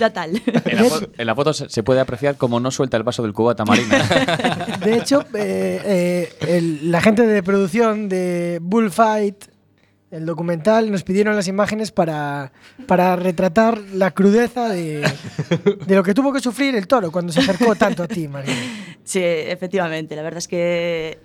[0.00, 0.40] ya tal.
[0.64, 3.32] En la, fo- en la foto se puede apreciar cómo no suelta el vaso del
[3.32, 3.98] cubata marina.
[4.84, 9.44] De hecho, eh, eh, el- la gente de producción de Bullfight,
[10.12, 12.52] el documental, nos pidieron las imágenes para,
[12.86, 15.00] para retratar la crudeza de,
[15.86, 18.54] de lo que tuvo que sufrir el toro cuando se acercó tanto a ti, Marina.
[19.04, 20.14] Sí, efectivamente.
[20.14, 21.18] La verdad es que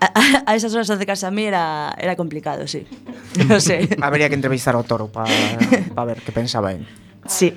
[0.00, 2.86] a, a- a esas horas acercarse a mí era, era complicado, sí.
[3.48, 3.88] No sé.
[4.00, 5.28] Habría que entrevistar ao toro para
[6.06, 6.86] ver qué pensaba él.
[7.26, 7.52] Sí.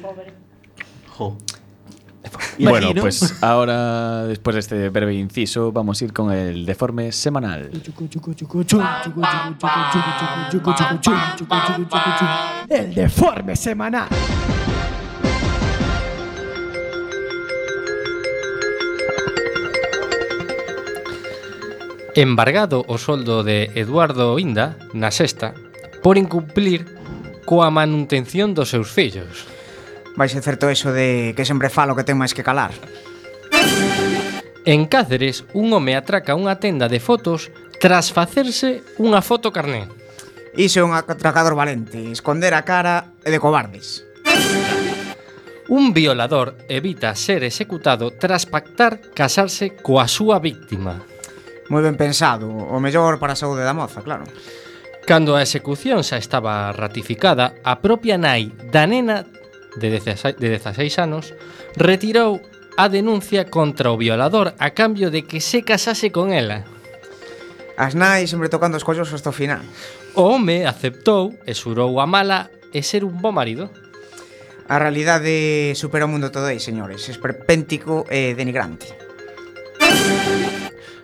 [1.16, 1.38] Jo.
[2.60, 3.02] Bueno, imagino.
[3.02, 7.70] pues ahora, después de este breve inciso, vamos a ir con el deforme semanal.
[12.70, 14.08] El deforme semanal.
[22.16, 25.58] Embargado o soldo de Eduardo Inda, na sexta,
[26.06, 26.86] por incumplir
[27.42, 29.53] coa manutención dos seus fillos
[30.16, 32.72] vai ser certo eso de que sempre falo que ten máis que calar.
[34.64, 37.52] En Cáceres, un home atraca unha tenda de fotos
[37.84, 39.92] tras facerse unha foto carné.
[40.56, 44.08] Iso é un atracador valente, esconder a cara é de cobardes.
[45.68, 51.04] Un violador evita ser executado tras pactar casarse coa súa víctima.
[51.68, 54.24] Moi ben pensado, o mellor para a saúde da moza, claro.
[55.04, 59.28] Cando a execución xa estaba ratificada, a propia nai da nena
[59.78, 61.34] de 16, de 16 anos
[61.76, 62.42] retirou
[62.78, 66.66] a denuncia contra o violador a cambio de que se casase con ela.
[67.78, 69.62] As nai sempre tocando os collos hasta o final.
[70.14, 73.70] O home aceptou e xurou a mala e ser un bo marido.
[74.70, 77.10] A realidade supera o mundo todo aí, señores.
[77.10, 78.94] Esperpéntico e denigrante.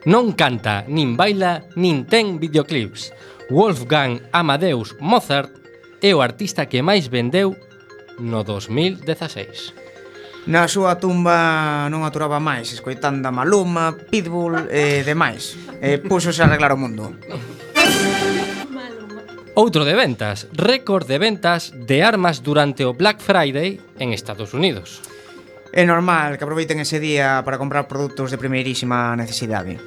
[0.07, 3.11] Non canta, nin baila, nin ten videoclips.
[3.49, 5.51] Wolfgang Amadeus Mozart
[5.99, 7.57] é o artista que máis vendeu
[8.19, 9.73] no 2016.
[10.47, 15.59] Na súa tumba non aturaba máis, escoitando a Maluma, Pitbull e eh, demais.
[15.83, 17.15] Eh, púxose a arreglar o mundo.
[19.59, 25.03] Outro de ventas, récord de ventas de armas durante o Black Friday en Estados Unidos.
[25.71, 29.77] É normal que aproveiten ese día para comprar produtos de primeirísima necesidade.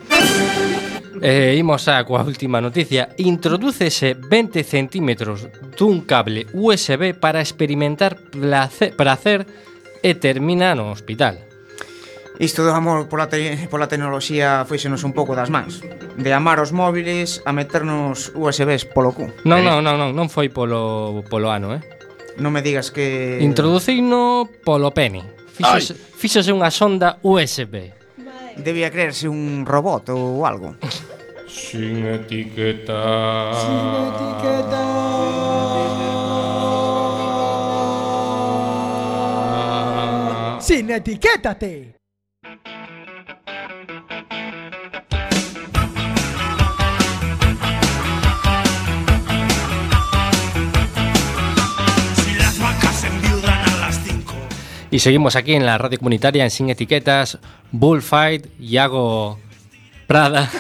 [1.23, 3.15] E imos a coa última noticia.
[3.19, 5.47] Introdúcese 20 centímetros
[5.79, 9.47] dun cable USB para experimentar placer, placer
[10.03, 11.39] e termina no hospital.
[12.43, 15.85] Isto do amor pola, te pola tecnoloxía foixenos un pouco das mans
[16.17, 20.49] De amar os móviles a meternos USBs polo cu Non, non, non, non, non foi
[20.49, 21.85] polo, polo ano, eh
[22.41, 23.37] Non me digas que...
[23.45, 27.93] Introducino polo pene Fíxose, fíxose unha sonda USB.
[28.57, 30.77] Debía creerse un robot ou algo.
[31.49, 33.53] Sin etiqueta.
[33.61, 34.83] Sin etiqueta.
[40.61, 41.92] Sin etiquétate.
[54.93, 57.39] Y seguimos aquí en la radio comunitaria en Sin Etiquetas,
[57.71, 59.39] Bullfight, Iago
[60.07, 60.51] Prada.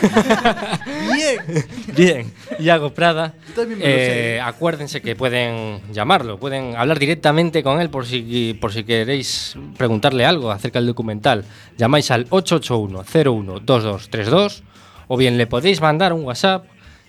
[1.14, 1.66] Bien.
[1.94, 3.34] Bien, Iago Prada.
[3.78, 9.54] Eh, acuérdense que pueden llamarlo, pueden hablar directamente con él por si, por si queréis
[9.76, 11.44] preguntarle algo acerca del documental.
[11.76, 14.62] Llamáis al 881-01-2232
[15.08, 16.64] o bien le podéis mandar un WhatsApp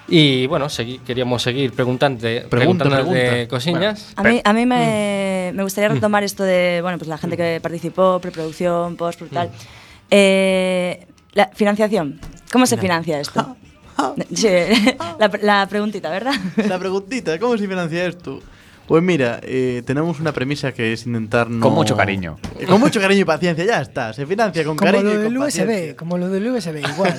[0.08, 3.48] Y bueno, segui- queríamos seguir preguntante, preguntándonos de pregunta.
[3.50, 4.14] cosillas.
[4.16, 7.60] A mí, a mí me, me gustaría retomar esto de, bueno, pues la gente que
[7.62, 9.50] participó, preproducción, post, tal.
[10.12, 12.20] Eh, la financiación.
[12.52, 13.56] ¿Cómo se financia esto?
[14.34, 14.50] Sí,
[15.20, 16.34] la, la preguntita, ¿verdad?
[16.68, 18.42] La preguntita, ¿cómo se financia esto?
[18.88, 21.60] Pues mira, eh, tenemos una premisa que es intentar no...
[21.60, 22.38] Con mucho cariño.
[22.60, 24.14] Eh, Con mucho cariño y paciencia, ya está.
[24.14, 25.96] Se financia con Como cariño lo y del con USB, paciencia.
[25.96, 27.16] como lo del USB, igual.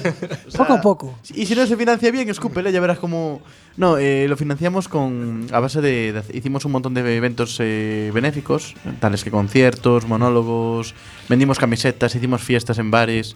[0.46, 1.18] O sea, poco a poco.
[1.34, 3.40] Y si no se financia bien, escúpele, ya verás cómo...
[3.76, 8.12] No, eh, lo financiamos con a base de, de- Hicimos un montón de eventos eh,
[8.14, 10.94] benéficos, tales que conciertos, monólogos,
[11.28, 13.34] vendimos camisetas, hicimos fiestas en bares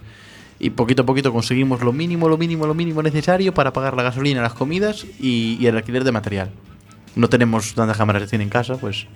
[0.57, 4.03] y poquito a poquito conseguimos lo mínimo, lo mínimo, lo mínimo necesario para pagar la
[4.03, 6.49] gasolina, las comidas y, y el alquiler de material.
[7.15, 9.07] No tenemos tantas cámaras de cine en casa, pues...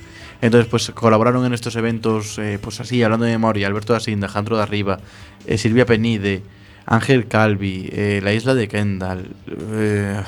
[0.41, 4.27] Entonces, pues colaboraron en estos eventos, eh, pues así, hablando de memoria, Alberto da Sinda,
[4.27, 4.99] Alejandro de Arriba,
[5.47, 6.43] eh, Silvia Penide,
[6.85, 9.29] Ángel Calvi, eh, la isla de Kendall.
[9.47, 10.21] eh,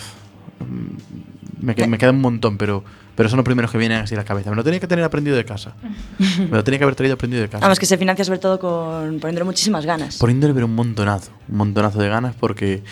[1.59, 2.83] me, me queda un montón, pero,
[3.17, 4.51] pero son los primeros que vienen así a la cabeza.
[4.51, 5.73] Me lo tenía que tener aprendido de casa.
[6.19, 7.61] Me lo tenía que haber traído aprendido de casa.
[7.65, 10.17] Vamos, que se financia sobre todo con poniéndole muchísimas ganas.
[10.19, 12.83] Poniéndole pero un montonazo, un montonazo de ganas porque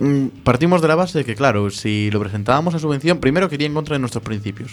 [0.00, 3.66] mm, partimos de la base de que, claro, si lo presentábamos a subvención, primero quería
[3.66, 4.72] en contra de nuestros principios.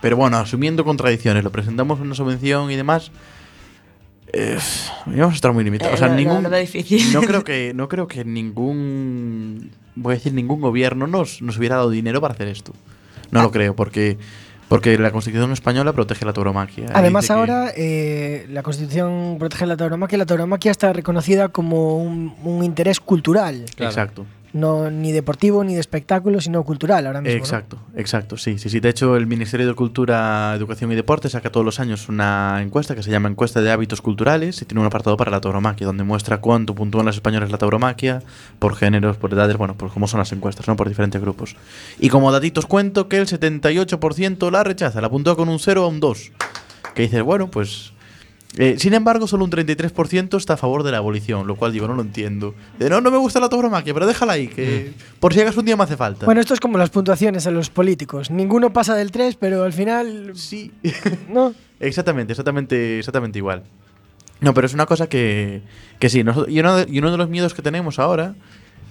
[0.00, 3.10] Pero bueno, asumiendo contradicciones, lo presentamos en una subvención y demás,
[4.32, 4.58] eh,
[5.08, 5.92] íbamos a estar muy limitados.
[5.92, 7.12] Eh, o sea, lo- ningún, difícil.
[7.12, 11.76] No creo que, no creo que ningún, voy a decir ningún gobierno nos, nos hubiera
[11.76, 12.72] dado dinero para hacer esto.
[13.30, 13.42] No Ah.
[13.44, 14.18] lo creo, porque
[14.68, 16.88] porque la Constitución española protege la tauromaquia.
[16.92, 21.96] Además, que- ahora eh, la Constitución protege la tauromaquia y la tauromaquia está reconocida como
[21.96, 23.90] un, un interés cultural, Claro.
[23.90, 24.26] Exacto.
[24.52, 27.38] No ni deportivo ni de espectáculo, sino cultural ahora mismo.
[27.38, 28.80] Exacto, exacto, sí, sí, sí.
[28.80, 32.94] De hecho, el Ministerio de Cultura, Educación y Deporte saca todos los años una encuesta
[32.94, 36.04] que se llama Encuesta de Hábitos Culturales y tiene un apartado para la tauromaquia, donde
[36.04, 38.22] muestra cuánto puntúan los españoles la tauromaquia,
[38.58, 40.76] por géneros, por edades, bueno, por cómo son las encuestas, ¿no?
[40.76, 41.56] Por diferentes grupos.
[41.98, 45.88] Y como datitos cuento que el 78% la rechaza, la puntúa con un 0 a
[45.88, 46.32] un 2.
[46.94, 47.92] Que dices, bueno, pues...
[48.56, 51.86] eh, sin embargo, solo un 33% está a favor de la abolición, lo cual digo,
[51.86, 52.54] no lo entiendo.
[52.78, 55.66] De, no, no me gusta la tauromaquia, pero déjala ahí, que por si acaso un
[55.66, 56.24] día me hace falta.
[56.24, 58.30] Bueno, esto es como las puntuaciones en los políticos.
[58.30, 60.32] Ninguno pasa del 3, pero al final.
[60.34, 60.72] Sí.
[61.28, 61.54] ¿No?
[61.78, 63.64] Exactamente, exactamente, exactamente igual.
[64.40, 65.62] No, pero es una cosa que,
[65.98, 66.18] que sí.
[66.48, 68.34] y, uno de, y uno de los miedos que tenemos ahora,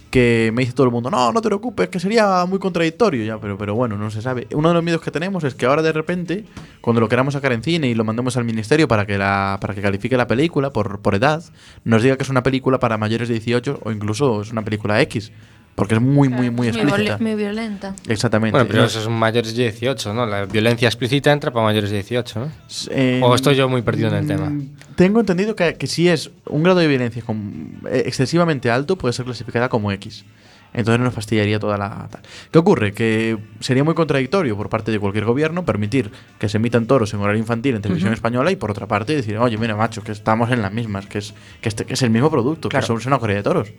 [0.09, 3.39] que me dice todo el mundo, no, no te preocupes, que sería muy contradictorio ya,
[3.39, 4.47] pero, pero bueno, no se sabe.
[4.53, 6.45] Uno de los miedos que tenemos es que ahora de repente,
[6.81, 9.73] cuando lo queramos sacar en cine y lo mandemos al ministerio para que, la, para
[9.73, 11.43] que califique la película por, por edad,
[11.83, 15.01] nos diga que es una película para mayores de 18 o incluso es una película
[15.01, 15.31] X.
[15.77, 17.19] Porque es muy, muy, muy explícita.
[17.19, 17.93] muy violenta.
[18.07, 18.51] Exactamente.
[18.57, 20.25] Bueno, pero esos son mayores de 18, ¿no?
[20.25, 22.51] La violencia explícita entra para mayores de 18, ¿no?
[22.89, 24.49] eh, ¿O estoy yo muy perdido en el tema?
[24.49, 28.97] mm, Tengo entendido que, que si es un grado de violencia con- eh, excesivamente alto,
[28.97, 30.25] puede ser clasificada como X.
[30.73, 32.21] Entonces nos fastidiaría toda la tal.
[32.51, 32.91] ¿Qué ocurre?
[32.93, 36.09] Que sería muy contradictorio por parte de cualquier gobierno permitir
[36.39, 39.37] que se emitan toros en horario infantil en televisión española y por otra parte decir,
[39.37, 42.09] oye, mira, macho, que estamos en las mismas, que es, que este, que es el
[42.09, 42.81] mismo producto, Claro.
[42.83, 43.69] que somos una corrida de toros.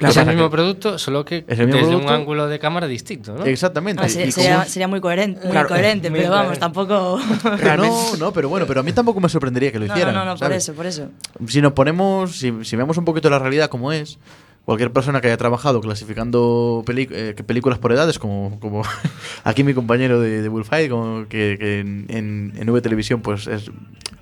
[0.00, 1.98] Es el mismo producto, solo que desde producto.
[1.98, 3.44] un ángulo de cámara distinto, ¿no?
[3.44, 4.02] Exactamente.
[4.04, 7.18] Ah, sería, sería- sería muy coherente, muy Claro, coherente muy pero vamos, tampoco...
[7.76, 10.14] No, no, pero bueno, pero a mí tampoco me sorprendería que lo No, no, hicieran.
[10.14, 11.08] no, no, por eso, por eso.
[11.46, 14.18] Si nos ponemos, si, si vemos un poquito la realidad como es,
[14.64, 18.82] cualquier persona que haya trabajado clasificando eh, películas por edades, como, como
[19.44, 23.46] aquí mi compañero de, de Bullfight, como que, que en, en, en V Televisión, pues
[23.46, 23.70] es,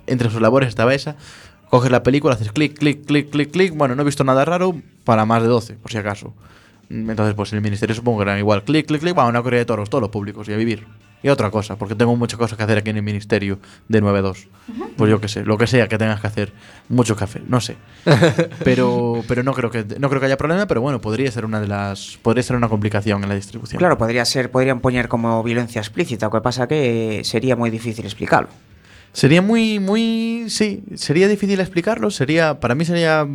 [0.05, 1.15] entre sus labores estaba esa.
[1.73, 3.73] Coges la película, haces clic, clic, clic, clic, clic.
[3.75, 6.31] Bueno, no he visto nada raro para más de 12, por si acaso.
[6.87, 8.63] Entonces, pues en el ministerio supongo que eran igual.
[8.63, 10.85] Clic, clic, clic, va a una corrida de toros, todos los públicos y a vivir.
[11.23, 13.57] Y otra cosa, porque tengo muchas cosas que hacer aquí en el ministerio
[13.87, 14.45] de 9-2.
[14.95, 16.53] Pues yo qué sé, lo que sea que tengas que hacer.
[16.89, 17.75] Mucho café, no sé.
[18.63, 21.59] Pero, pero no creo que no creo que haya problema, pero bueno, podría ser una
[21.59, 22.19] de las.
[22.21, 23.79] Podría ser una complicación en la distribución.
[23.79, 28.05] Claro, podría ser, podrían poner como violencia explícita, o que pasa que sería muy difícil
[28.05, 28.49] explicarlo.
[29.13, 30.45] Sería muy, muy.
[30.49, 32.09] Sí, sería difícil explicarlo.
[32.09, 32.59] Sería.
[32.59, 33.27] Para mí sería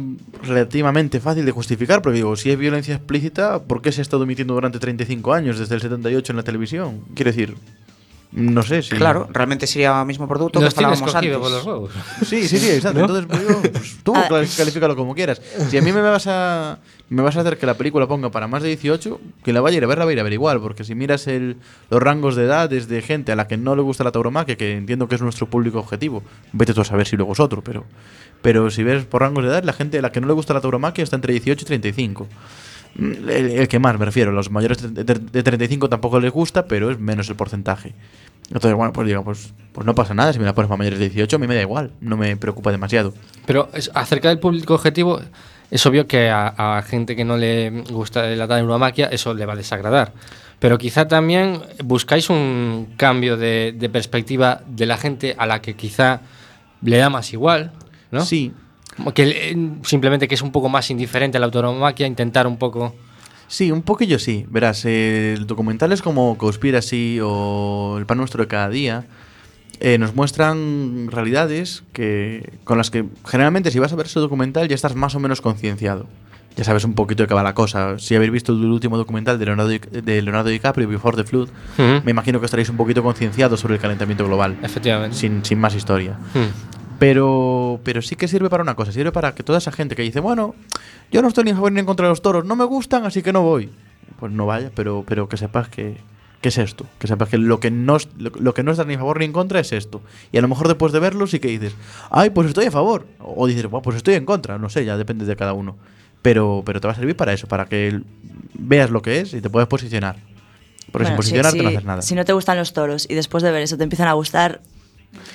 [0.43, 4.25] relativamente fácil de justificar, porque digo, si es violencia explícita, ¿por qué se ha estado
[4.25, 7.05] emitiendo durante 35 años, desde el 78 en la televisión?
[7.15, 7.55] Quiero decir.
[8.31, 8.91] No sé si.
[8.95, 11.37] Claro, realmente sería el mismo producto Los que cogido antes.
[11.39, 11.91] por los huevos.
[12.27, 13.01] Sí, sí, sí, exacto.
[13.01, 14.29] Entonces, pues, digo, pues, tú Ah.
[14.29, 15.41] califícalo como quieras.
[15.71, 16.79] Si a mí me vas a
[17.11, 19.77] me vas a hacer que la película ponga para más de 18, que la vaya
[19.77, 21.57] a ir a ver, la va a ir a ver igual, porque si miras el,
[21.89, 24.77] los rangos de edad desde gente a la que no le gusta la tauromaquia, que
[24.77, 27.85] entiendo que es nuestro público objetivo, vete tú a saber si luego es otro, pero
[28.43, 30.53] pero si ves por rangos de edad, la gente a la que no le gusta
[30.53, 32.27] la tauromaquia está entre 18 y 35.
[32.97, 36.67] El, el que más me refiero, los mayores de, de- de 35 tampoco les gusta,
[36.67, 37.95] pero es menos el porcentaje.
[38.49, 40.99] Entonces, bueno, pues digo, pues, pues no pasa nada, si me la pones para mayores
[40.99, 43.13] de 18, a mí me da igual, no me preocupa demasiado.
[43.47, 45.21] Pero acerca del público objetivo,
[45.71, 49.53] es obvio que a, a gente que no le gusta la tauromaquia eso le va
[49.53, 50.13] a desagradar.
[50.59, 55.75] Pero quizá también buscáis un cambio de, de perspectiva de la gente a la que
[55.77, 56.23] quizá
[56.83, 57.71] le da más igual,
[58.11, 58.23] ¿no?
[58.23, 58.53] Sí,
[59.15, 62.95] Que eh, simplemente que es un poco más indiferente a la tauromaquia, intentar un poco...
[63.47, 64.45] sí, un poquillo sí.
[64.49, 69.05] Verás, eh, documentales como Conspiracy o El pan nuestro de cada día
[69.81, 74.67] eh, nos muestran realidades que con las que generalmente si vas a ver ese documental
[74.69, 76.07] ya estás más o menos concienciado.
[76.57, 78.01] Ya sabes un poquito de qué va la cosa.
[78.01, 81.51] Si habéis visto el último documental de Leonardo, Di- de Leonardo DiCaprio, Before the Flood,
[82.05, 84.57] me imagino que estaréis un poquito concienciados sobre el calentamiento global.
[84.65, 85.17] Efectivamente.
[85.17, 86.19] Sin, sin más historia.
[86.35, 86.78] Hmm.
[86.99, 90.03] Pero, pero sí que sirve para una cosa, sirve para que toda esa gente que
[90.03, 90.55] dice, bueno,
[91.13, 93.05] yo no estoy ni a favor ni en contra de los toros, no me gustan,
[93.05, 93.71] así que no voy.
[94.19, 95.97] Pues no vaya, pero, pero que sepas que,
[96.41, 98.95] que es esto, que sepas que lo que, no, lo, lo que no estás ni
[98.95, 100.01] a favor ni en contra es esto.
[100.33, 101.75] Y a lo mejor después de verlo sí que dices,
[102.11, 103.07] ay, pues estoy a favor.
[103.21, 105.77] O dices, bueno, pues estoy en contra, no sé, ya depende de cada uno.
[106.21, 108.01] Pero, pero te va a servir para eso, para que
[108.55, 110.17] veas lo que es y te puedas posicionar.
[110.91, 112.03] Porque sin Bueno, si- posicionarte si, no haces nada.
[112.03, 114.63] Si no te gustan los toros y después de ver eso te empiezan a gustar,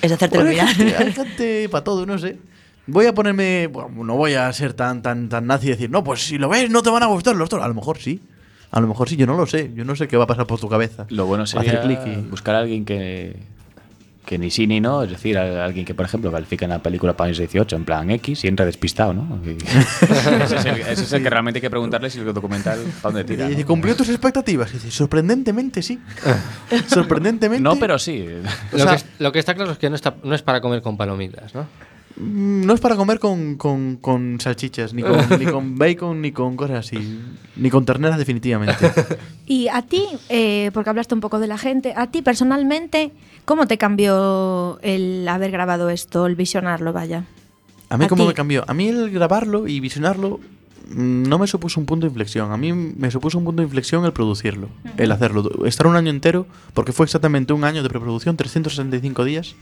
[0.02, 0.68] es hacerte Bueno, mirar.
[0.68, 2.38] gente, hay gente para todo, no sé.
[2.86, 3.66] Voy a ponerme.
[3.68, 6.48] bueno, no voy a ser tan, tan, tan nazi y decir, no, pues si lo
[6.48, 7.64] ves, no te van a gustar los toros.
[7.64, 8.20] A lo mejor sí.
[8.70, 9.70] A lo mejor sí, yo no lo sé.
[9.74, 11.06] Yo no sé qué va a pasar por tu cabeza.
[11.10, 13.36] Lo bueno Hacer sería clic y- buscar a alguien que,
[14.24, 16.78] que ni sí ni no, es decir, a alguien que, por ejemplo, califica en la
[16.82, 19.38] película para años 18 en plan X y entra despistado, ¿no?
[19.44, 19.50] Y-
[20.42, 23.12] ese, es el, ese es el que realmente hay que preguntarle si el documental para
[23.18, 23.48] dónde Y tira.
[23.48, 23.66] dice, ¿no?
[23.66, 24.70] ¿cumplió tus expectativas?
[24.70, 26.00] Y dice, sorprendentemente sí.
[26.86, 27.62] sorprendentemente.
[27.62, 28.26] No, pero sí.
[28.72, 30.42] O Lo, sea- que, es- lo que está claro es que no, está, no es
[30.42, 31.66] para comer con palomitas, ¿no?
[32.16, 36.32] Mm, No es para comer con, con, con salchichas, ni con, ni con bacon, ni
[36.32, 37.20] con cosas así.
[37.56, 38.90] Ni con terneras, definitivamente.
[39.46, 43.12] Y a ti, eh, porque hablaste un poco de la gente, a ti personalmente,
[43.44, 47.24] ¿cómo te cambió el haber grabado esto, el visionarlo, vaya?
[47.90, 48.28] A mí, ¿A ¿cómo ti?
[48.28, 48.64] me cambió?
[48.66, 50.40] A mí el grabarlo y visionarlo
[50.88, 52.52] mm, no me supuso un punto de inflexión.
[52.52, 55.50] A mí me supuso un punto de inflexión el producirlo, el hacerlo.
[55.66, 59.56] Estar un año entero, porque fue exactamente un año de preproducción, 365 días,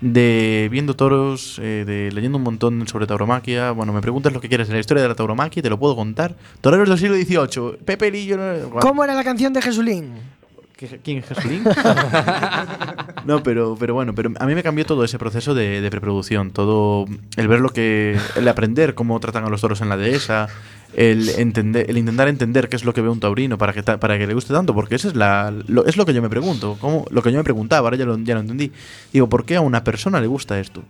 [0.00, 3.72] de viendo toros, eh, de leyendo un montón sobre tauromaquia.
[3.72, 5.96] Bueno, me preguntas lo que quieras de la historia de la tauromaquia te lo puedo
[5.96, 6.34] contar.
[6.60, 8.38] Toreros del siglo XVIII, Pepe Lillo...
[8.80, 10.37] ¿Cómo era la canción de Jesulín?
[10.78, 11.64] ¿Qué- ¿Quién es Jesulín?
[13.24, 16.50] no, pero, pero bueno, pero a mí me cambió todo ese proceso de, de preproducción,
[16.52, 17.04] todo
[17.36, 20.48] el ver lo que, el aprender cómo tratan a los toros en la dehesa,
[20.94, 23.98] el entender, el intentar entender qué es lo que ve un taurino para que ta-
[23.98, 26.30] para que le guste tanto, porque eso es la, lo, es lo que yo me
[26.30, 28.70] pregunto, cómo, lo que yo me preguntaba, ahora ya lo, ya lo entendí.
[29.12, 30.82] Digo, ¿por qué a una persona le gusta esto?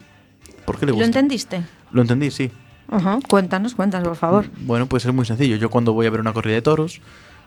[0.67, 1.07] ¿Por qué le ¿Lo gusta?
[1.07, 1.63] entendiste?
[1.93, 2.51] Lo entendí, sí.
[2.91, 4.47] Ajá, Cuéntanos, cuéntanos, por favor.
[4.61, 5.57] Bueno, pues es muy sencillo.
[5.57, 7.01] Yo cuando voy a ver una corrida de toros,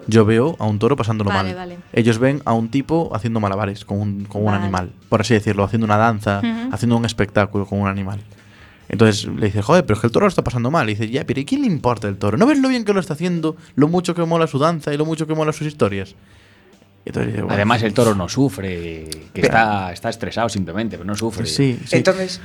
[0.07, 1.55] yo veo a un toro pasándolo Vale, mal.
[1.57, 1.77] vale.
[1.93, 4.63] Ellos ven a un tipo haciendo malabares con un, con un Vale.
[4.63, 6.73] animal, por así decirlo, haciendo una danza, Ujú.
[6.73, 8.19] haciendo un espectáculo con un animal.
[8.89, 10.89] Entonces le dice, joder, pero es que el toro lo está pasando mal.
[10.89, 12.37] Y dice, ya, pero ¿y quién le importa el toro?
[12.37, 13.55] ¿No ves lo bien que lo está haciendo?
[13.75, 16.15] Lo mucho que mola su danza y lo mucho que mola sus historias.
[17.05, 21.15] Entonces bueno, Además, el toro no sufre, que Pero- está, está estresado simplemente, pero no
[21.15, 21.45] sufre.
[21.47, 21.95] Sí, sí.
[21.97, 22.39] Entonces,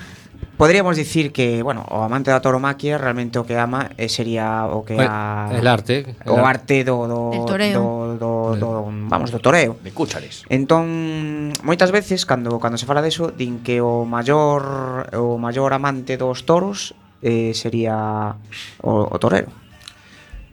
[0.57, 4.89] Podríamos dicir que, bueno, o amante da tauromaquia realmente o que ama eh, sería o
[4.89, 8.17] que a, el arte, o arte do do, del toreo.
[8.17, 8.71] do, do, do
[9.13, 9.77] vamos, do toreo.
[9.85, 10.49] De cúchares.
[10.49, 16.17] Entón, moitas veces cando cando se fala deso din que o maior o maior amante
[16.17, 18.41] dos toros eh, sería
[18.81, 19.53] o, o torero.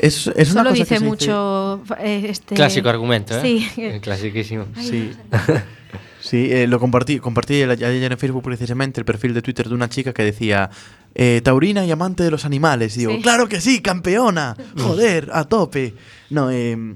[0.03, 2.27] Es, es Solo una cosa dice que se mucho dice...
[2.27, 3.41] este clásico argumento, ¿eh?
[3.41, 4.65] Sí, el clasiquísimo.
[4.75, 4.99] Ay, sí.
[5.31, 5.63] No sé.
[6.23, 9.89] Sí, eh, lo compartí, compartí ayer en Facebook precisamente el perfil de Twitter de una
[9.89, 10.69] chica que decía
[11.15, 12.95] eh, taurina y amante de los animales.
[12.95, 13.21] Y digo, Sí.
[13.21, 15.93] claro que sí, campeona, joder, a tope.
[16.29, 16.95] No, eh,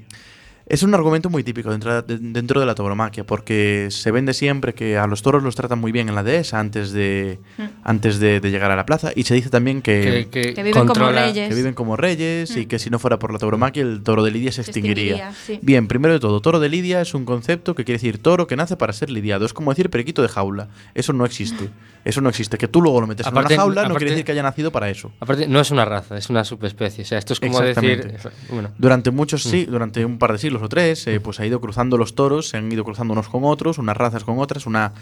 [0.70, 4.74] es un argumento muy típico dentro de, dentro de la tauromaquia, porque se vende siempre
[4.74, 7.39] que a los toros los tratan muy bien en la dehesa antes de,
[7.84, 9.11] antes de, de llegar a la plaza.
[9.15, 11.47] Y se dice también Que, que Que viven como reyes.
[11.49, 14.32] que viven como reyes y que si no fuera por la tauromaquia el toro de
[14.32, 15.30] Lidia se, Se extinguiría.
[15.30, 15.59] extinguiría, sí.
[15.61, 18.55] Bien, primero de todo, toro de Lidia es un concepto que quiere decir toro que
[18.57, 19.45] nace para ser lidiado.
[19.45, 20.68] Es como decir periquito de jaula.
[20.95, 21.70] Eso no existe.
[22.03, 22.57] Eso no existe.
[22.57, 24.72] Que tú luego lo metes Aparte- en una jaula no quiere decir que haya nacido
[24.72, 25.11] para eso.
[25.20, 27.03] Aparte, no es una raza, es una subespecie.
[27.03, 28.15] O sea, esto es como decir.
[28.49, 29.72] Bueno, Durante muchos, sí, Mm.
[29.72, 32.58] durante un par de siglos o tres, eh, pues ha ido cruzando los toros, se
[32.58, 34.93] han ido cruzando unos con otros, unas razas con otras, una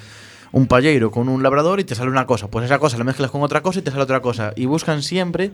[0.51, 2.47] un palleiro con un labrador y te sale una cosa.
[2.49, 4.53] Pues esa cosa la mezclas con otra cosa y te sale otra cosa.
[4.56, 5.51] Y buscan siempre,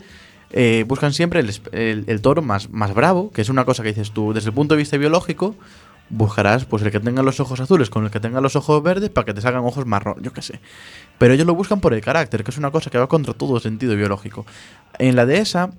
[0.51, 4.11] eh, buscan siempre el, el- toro más, más bravo, que es una cosa que dices
[4.11, 5.55] tú, desde el punto de vista biológico,
[6.09, 9.09] buscarás pues el que tenga los ojos azules con el que tenga los ojos verdes
[9.09, 10.59] para que te salgan ojos marrón, yo qué sé.
[11.17, 13.59] Pero ellos lo buscan por el carácter, que es una cosa que va contra todo
[13.59, 14.45] sentido biológico.
[14.99, 15.71] En la dehesa,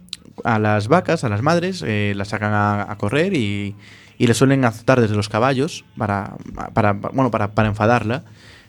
[0.43, 3.77] a las vacas, a las madres, eh, las sacan a correr y,
[4.19, 6.37] y le suelen azotar desde los caballos para,
[6.75, 8.25] para, bueno, para, para enfadarla.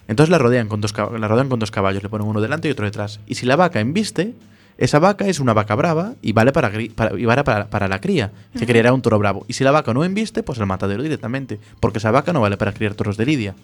[0.07, 2.71] Entonces la rodean, con dos, la rodean con dos caballos, le ponen uno delante y
[2.71, 3.19] otro detrás.
[3.27, 4.33] Y si la vaca embiste,
[4.77, 8.31] esa vaca es una vaca brava y vale para, y vale para, para la cría,
[8.57, 9.45] que criará un toro bravo.
[9.47, 12.57] Y si la vaca no embiste, pues el matadero directamente, porque esa vaca no vale
[12.57, 13.55] para criar toros de lidia.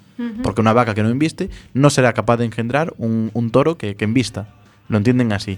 [0.44, 3.96] Porque una vaca que no embiste no será capaz de engendrar un, un toro que,
[3.96, 4.48] que embista.
[4.88, 5.58] Lo entienden así.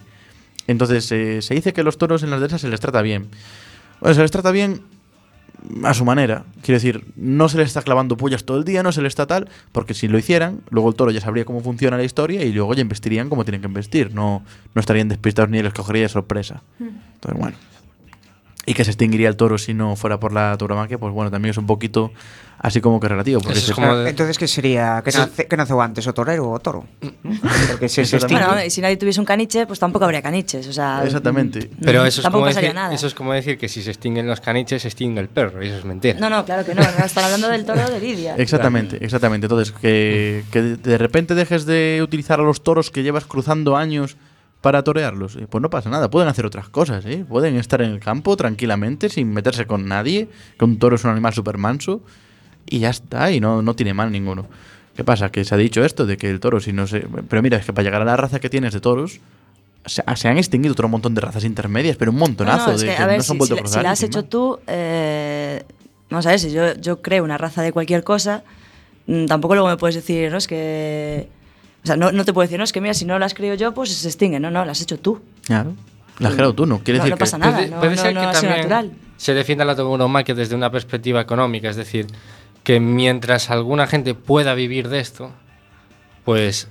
[0.68, 3.28] Entonces eh, se dice que los toros en las dehesas se les trata bien.
[4.00, 4.82] Bueno, se les trata bien
[5.84, 6.44] a su manera.
[6.62, 9.28] Quiero decir, no se les está clavando pullas todo el día, no se les está
[9.28, 12.52] tal, porque si lo hicieran, luego el toro ya sabría cómo funciona la historia y
[12.52, 14.14] luego ya investirían como tienen que investir.
[14.14, 14.44] No,
[14.74, 16.64] no estarían despistados ni les cogería de sorpresa.
[16.80, 17.58] Entonces, bueno.
[18.66, 21.50] Y que se extinguiría el toro si no fuera por la tauromaquia, pues bueno, también
[21.50, 22.12] es un poquito
[22.60, 23.42] así como que relativo.
[23.42, 25.02] Porque Eso es como de- Entonces, que sería?
[25.04, 26.86] Que, Eso- nace, naceu antes, o torero o toro?
[27.72, 28.04] Porque se.
[28.28, 30.68] Bueno, y si nadie tuviese un caniche, pues tampoco habría caniches.
[30.68, 31.72] O sea, Exactamente.
[31.82, 32.94] Pero eso es, tampoco como decir, nada.
[32.94, 35.64] eso es como decir que si se extinguen los caniches, se extingue el perro.
[35.64, 36.20] Y eso es mentira.
[36.20, 36.84] No, no, claro que no.
[36.84, 38.36] están hablando del toro de Lidia.
[38.36, 39.46] Exactamente, exactamente.
[39.46, 43.76] Entonces, que, que de- de repente dejes de utilizar a los toros que llevas cruzando
[43.76, 44.18] años
[44.62, 46.10] para torearlos, pues no pasa nada.
[46.10, 47.26] Pueden hacer otras cosas, ¿eh?
[47.28, 51.10] Pueden estar en el campo tranquilamente, sin meterse con nadie, que un toro es un
[51.12, 52.02] animal súper manso,
[52.70, 54.46] y ya está, y no, no tiene mal ninguno.
[54.96, 55.32] ¿Qué pasa?
[55.32, 57.00] Que se ha dicho esto de que el toro, si no se...
[57.28, 59.20] Pero mira, es que para llegar a la raza que tienes de toros,
[59.86, 62.82] se, se han extinguido otro montón de razas intermedias, pero un montonazo No, no, es
[62.82, 63.84] de que, que a ver, no han si, si la- si cruzar.
[63.84, 65.64] la has hecho tú, eh,
[66.10, 68.44] vamos a ver, si yo, yo creo una raza de cualquier cosa,
[69.08, 71.28] mm, tampoco luego me puedes decir, no, es que...
[71.84, 73.56] O sea, no, no te puedo decir, no, es que mira, si no las creo
[73.56, 74.42] yo, pues se extinguen.
[74.42, 75.22] No, no, las has hecho tú.
[75.46, 75.74] Claro.
[76.20, 77.20] La has creado tú, no quiere No, decir no que...
[77.22, 77.54] pasa nada.
[77.58, 78.92] Puede, no- puede no- ser no que también natural.
[79.18, 82.06] se defienda la tauromaquia desde una perspectiva económica, es decir,
[82.64, 85.32] que mientras alguna gente pueda vivir de esto,
[86.24, 86.68] pues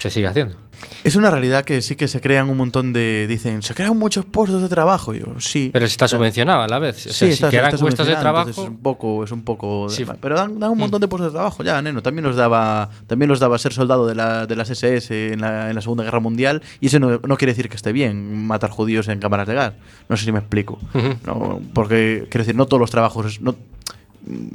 [0.00, 0.56] se sigue haciendo.
[1.04, 3.26] Es una realidad que sí que se crean un montón de.
[3.28, 5.12] Dicen, se crean muchos puestos de trabajo.
[5.12, 5.68] Yo, sí.
[5.74, 6.96] Pero está subvencionado a la vez.
[6.96, 9.24] O sea, sí, si está, está puestos de trabajo, Es un poco.
[9.24, 10.06] Es un poco de-.
[10.20, 12.02] Pero dan, dan un montón de puestos de trabajo ya, neno.
[12.02, 15.68] También los daba, también los daba ser soldado de, la, de las SS en la,
[15.68, 16.62] en la Segunda Guerra Mundial.
[16.80, 19.74] Y eso no, no quiere decir que esté bien matar judíos en cámaras de gas.
[20.08, 20.78] No sé si me explico.
[21.26, 23.42] No, porque, quiero decir, no todos los trabajos.
[23.42, 23.54] No,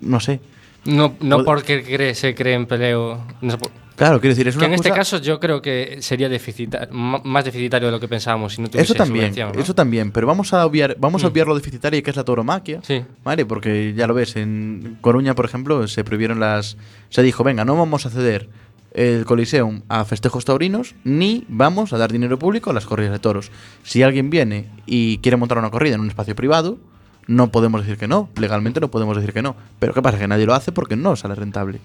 [0.01, 0.39] no sé.
[0.85, 3.19] No, no porque cree- se cree empleo.
[3.41, 3.57] no
[3.95, 6.27] Claro, quiero decir, es que una en este caso yo creo que sería
[6.91, 9.51] más deficitario de lo que pensábamos si no Eso también, ¿no?
[9.53, 11.31] eso también, pero vamos a obviar, vamos a Mm.
[11.31, 13.03] obviar lo deficitario que es la tauromaquia, Sí.
[13.23, 13.45] ¿vale?
[13.45, 16.75] Porque ya lo ves, en Coruña, por ejemplo, se prohibieron las...
[17.09, 18.49] Se dijo, venga, no vamos a ceder
[18.93, 23.19] el Coliseum a festejos taurinos, ni vamos a dar dinero público a las corridas de
[23.19, 23.49] toros.
[23.83, 26.77] Si alguien viene y quiere montar una corrida en un espacio privado,
[27.27, 29.55] no podemos decir que no, legalmente no podemos decir que no.
[29.79, 30.17] Pero ¿qué pasa?
[30.19, 31.79] Que nadie lo hace porque no sale rentable.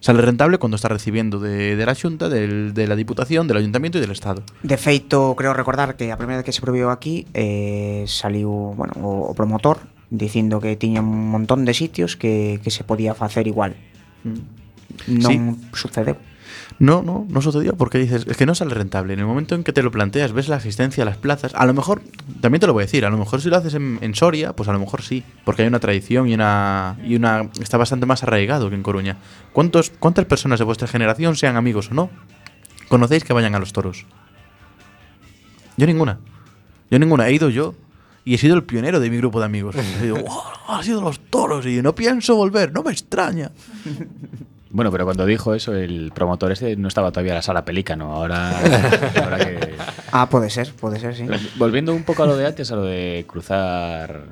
[0.00, 3.98] Sale rentable cuando está recibiendo de, de la Xunta, del- de la Diputación, del Ayuntamiento
[3.98, 4.42] y del Estado.
[4.62, 8.92] De feito, creo recordar que a primeira vez que se probiu aquí eh, saliu, bueno,
[9.02, 9.80] o, o promotor
[10.10, 13.74] dicindo que tiña un montón de sitios que, que se podía facer igual.
[15.10, 16.14] Non sucedeu.
[16.78, 19.14] No, no, no sucedió porque dices, es que no sale rentable.
[19.14, 21.64] En el momento en que te lo planteas, ves la asistencia a las plazas, a
[21.64, 22.02] lo mejor,
[22.42, 24.52] también te lo voy a decir, a lo mejor si lo haces en, en Soria,
[24.54, 28.04] pues a lo mejor sí, porque hay una tradición y una, y una está bastante
[28.04, 29.16] más arraigado que en Coruña.
[29.54, 32.10] ¿Cuántos, ¿Cuántas personas de vuestra generación, sean amigos o no,
[32.88, 34.04] conocéis que vayan a los toros?
[35.78, 36.18] Yo ninguna.
[36.90, 37.28] Yo ninguna.
[37.28, 37.74] He ido yo.
[38.24, 39.76] Y he sido el pionero de mi grupo de amigos.
[39.98, 43.52] He sido, "Wow, ha sido los toros y no pienso volver, no me extraña.
[44.76, 48.12] Bueno, pero cuando dijo eso, el promotor este no estaba todavía en la sala pelícano.
[48.12, 48.50] Ahora,
[49.22, 49.74] ahora que.
[50.12, 51.24] Ah, pode ser, pode ser, sí.
[51.56, 54.24] Volviendo un poco a lo de antes, a lo de cruzar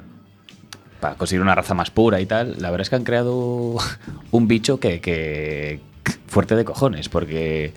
[1.01, 3.77] para conseguir una raza más pura y tal, la verdad es que han creado
[4.33, 5.81] un bicho que, que
[6.27, 7.73] fuerte de cojones, porque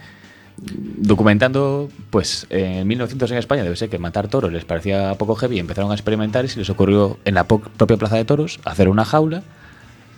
[0.57, 5.55] documentando, pues en 1900 en España debe ser que matar toros les parecía poco heavy
[5.55, 8.89] y empezaron a experimentar y se les ocurrió en la propia plaza de toros hacer
[8.89, 9.43] una jaula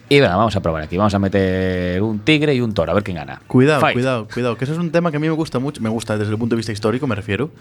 [0.09, 2.95] y venga, vamos a probar aquí, vamos a meter un tigre y un toro, a
[2.95, 3.41] ver quién gana.
[3.45, 3.93] Cuidado, Fight.
[3.93, 6.17] cuidado, cuidado, que eso es un tema que a mí me gusta mucho, me gusta
[6.17, 7.51] desde el punto de vista histórico, me refiero.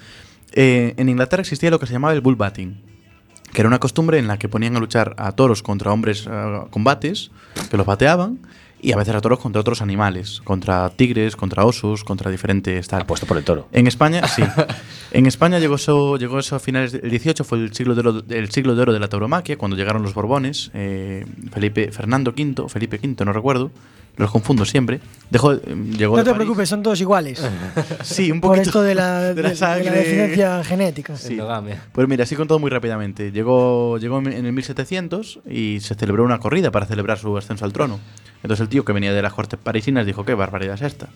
[0.53, 2.81] Eh, en Inglaterra existía lo que se llamaba el bull baiting,
[3.53, 6.61] que era una costumbre en la que ponían a luchar a toros contra hombres eh,
[6.71, 7.31] combates,
[7.71, 8.39] que los bateaban,
[8.81, 13.03] y a veces a toros contra otros animales, contra tigres, contra osos, contra diferentes tal.
[13.03, 13.69] Apuesto por el toro.
[13.73, 14.43] En España, sí.
[15.11, 18.23] En España llegó eso, llegó eso a finales del 18, fue el siglo de oro,
[18.29, 22.69] el siglo de oro de la tauromaquia, cuando llegaron los Borbones, eh, Felipe, Fernando V,
[22.69, 23.71] Felipe V, no recuerdo,
[24.19, 25.01] los confundo siempre.
[25.31, 25.61] Dejó, eh,
[25.97, 26.37] llegó No de te París.
[26.37, 27.43] preocupes, son todos iguales.
[28.03, 28.69] Sí, un Por poquito.
[28.69, 29.85] esto de la, de, de la de sangre.
[29.87, 31.17] la deficiencia genética.
[31.17, 31.39] Sí.
[31.93, 33.31] Pues mira, así con todo muy rápidamente.
[33.33, 37.73] Llegó, llegó en el 1700 y se celebró una corrida para celebrar su ascenso al
[37.73, 37.99] trono.
[38.43, 41.09] Entonces el tío que venía de las cortes parisinas dijo, qué barbaridad es esta.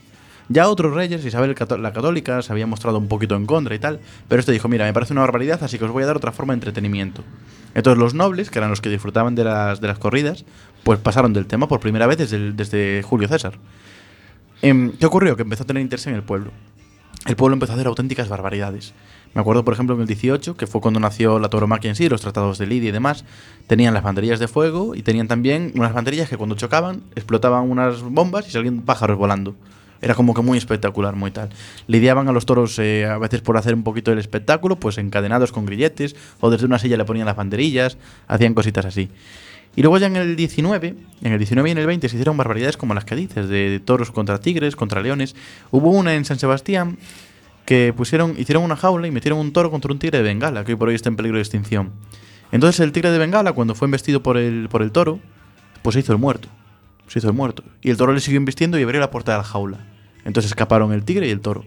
[0.49, 4.01] Ya otros reyes, Isabel la Católica, se había mostrado un poquito en contra y tal,
[4.29, 6.33] pero este dijo, mira, me parece una barbaridad, así que os voy a dar otra
[6.33, 7.23] forma de entretenimiento.
[7.75, 10.45] Entonces los nobles, que eran los que disfrutaban de las, de las corridas,
[10.83, 13.55] pues pasaron del tema por primera vez desde, desde Julio César.
[14.61, 15.37] Em, ¿Qué ocurrió?
[15.37, 16.51] Que empezó a tener interés en el pueblo.
[17.27, 18.95] El pueblo empezó a hacer auténticas barbaridades.
[19.35, 22.09] Me acuerdo, por ejemplo, en el 18, que fue cuando nació la tauromaquia en sí,
[22.09, 23.25] los tratados de Lidia y demás,
[23.67, 28.03] tenían las banderillas de fuego y tenían también unas banderillas que cuando chocaban explotaban unas
[28.03, 29.55] bombas y salían pájaros volando.
[30.03, 31.51] Era como que muy espectacular, muy tal.
[31.87, 35.53] Lidiaban a los toros eh, a veces por hacer un poquito el espectáculo, pues encadenados
[35.53, 37.97] con grilletes, o desde una silla le ponían las banderillas,
[38.27, 39.09] hacían cositas así.
[39.77, 42.37] Y luego ya en el 19, en el 19 y en el 20 se hicieron
[42.37, 45.35] barbaridades como las que dices, de toros contra tigres, contra leones.
[45.71, 46.99] Hubo una en San Sebastián
[47.65, 50.73] que pusieron, hicieron una jaula y metieron un toro contra un tigre de Bengala, que
[50.73, 51.93] hoy por hoy está en peligro de extinción.
[52.51, 55.21] Entonces el tigre de Bengala, cuando fue embestido por el, por el toro,
[55.83, 56.49] pues se hizo el muerto.
[57.09, 57.63] Se hizo el muerto.
[57.83, 59.79] Y el toro le siguió embistiendo y abrió la puerta de la jaula.
[60.25, 61.65] Entonces escaparon el tigre y el toro.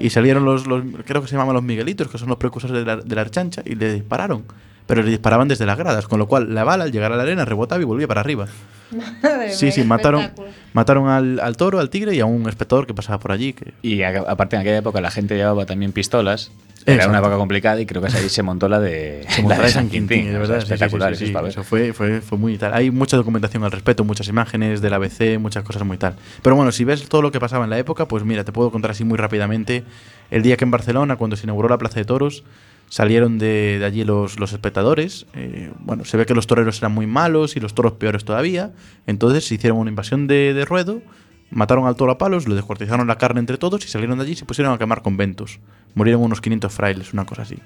[0.00, 2.84] Y salieron los, los creo que se llaman los miguelitos, que son los precursores de
[2.84, 4.44] la, de la archancha, y le dispararon.
[4.86, 7.22] Pero le disparaban desde las gradas, con lo cual la bala al llegar a la
[7.22, 8.46] arena rebotaba y volvía para arriba.
[9.52, 10.30] Sí, sí, mataron,
[10.72, 13.52] mataron al, al toro, al tigre y a un espectador que pasaba por allí.
[13.52, 16.50] Que, Y a- aparte en aquella época la gente llevaba también pistolas.
[16.86, 17.10] Era Exacto.
[17.10, 19.90] una época complicada y creo que ahí se montó la de, se la de San
[19.90, 20.54] Quintín, o sea, verdad.
[20.56, 22.72] sí, sí, sí, espectacular, sí, eso es fue, fue, fue muy tal.
[22.72, 26.16] Hay mucha documentación al respecto, muchas imágenes del ABC, muchas cosas muy tal.
[26.42, 28.70] Pero bueno, si ves todo lo que pasaba en la época, pues mira, te puedo
[28.70, 29.84] contar así muy rápidamente.
[30.30, 32.44] El día que en Barcelona, cuando se inauguró la Plaza de Toros,
[32.88, 35.26] salieron de, de allí los, los espectadores.
[35.34, 38.72] Eh, bueno, se ve que los toreros eran muy malos y los toros peores todavía.
[39.06, 41.02] Entonces se hicieron una invasión de, de ruedo,
[41.50, 44.36] mataron al toro a palos, descuartizaron la carne entre todos y salieron de allí y
[44.36, 45.60] se pusieron a quemar conventos.
[45.94, 47.58] Murieron unos 500 frailes, una cosa así.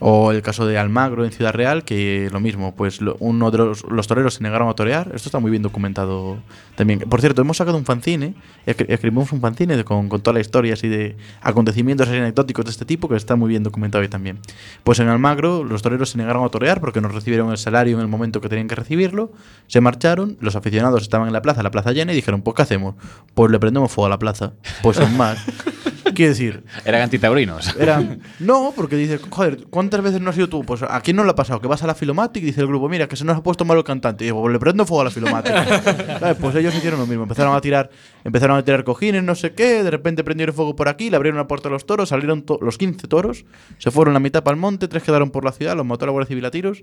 [0.00, 3.58] O el caso de Almagro en Ciudad Real, que lo mismo, pues lo- uno de
[3.58, 5.10] los, los toreros se negaron a torear.
[5.14, 6.38] Esto está muy bien documentado
[6.76, 7.00] también.
[7.00, 8.34] Por cierto, hemos sacado un fanzine,
[8.66, 12.70] escri- escribimos un fanzine con, con toda la historia así de acontecimientos así anecdóticos de
[12.72, 14.38] este tipo, que está muy bien documentado ahí también.
[14.82, 18.02] Pues en Almagro los toreros se negaron a torear porque no recibieron el salario en
[18.02, 19.32] el momento que tenían que recibirlo,
[19.66, 22.62] se marcharon, los aficionados estaban en la plaza, la plaza llena, y dijeron, pues ¿qué
[22.62, 22.94] hacemos?
[23.34, 24.52] Pues le prendemos fuego a la plaza.
[24.82, 25.38] Pues sin más.
[26.14, 27.76] Quiero decir, Eran antitaurinos.
[27.78, 28.02] era,
[28.38, 30.62] no, porque dice, joder, ¿cuántas veces no has sido tú?
[30.64, 32.66] Pues a quién no le ha pasado, que vas a la Filomatic y dice el
[32.68, 34.24] grupo, mira, que se nos ha puesto malo el cantante.
[34.24, 35.54] Y digo, pues le prendo fuego a la Filomatic.
[36.40, 37.90] Pues ellos hicieron lo mismo, empezaron a tirar,
[38.24, 41.38] empezaron a tirar cojines, no sé qué, de repente prendieron fuego por aquí, le abrieron
[41.38, 43.44] la puerta a los toros, salieron to- los 15 toros,
[43.78, 46.12] se fueron la mitad para el monte, tres quedaron por la ciudad, los mató la
[46.12, 46.82] Guardia Civil a tiros.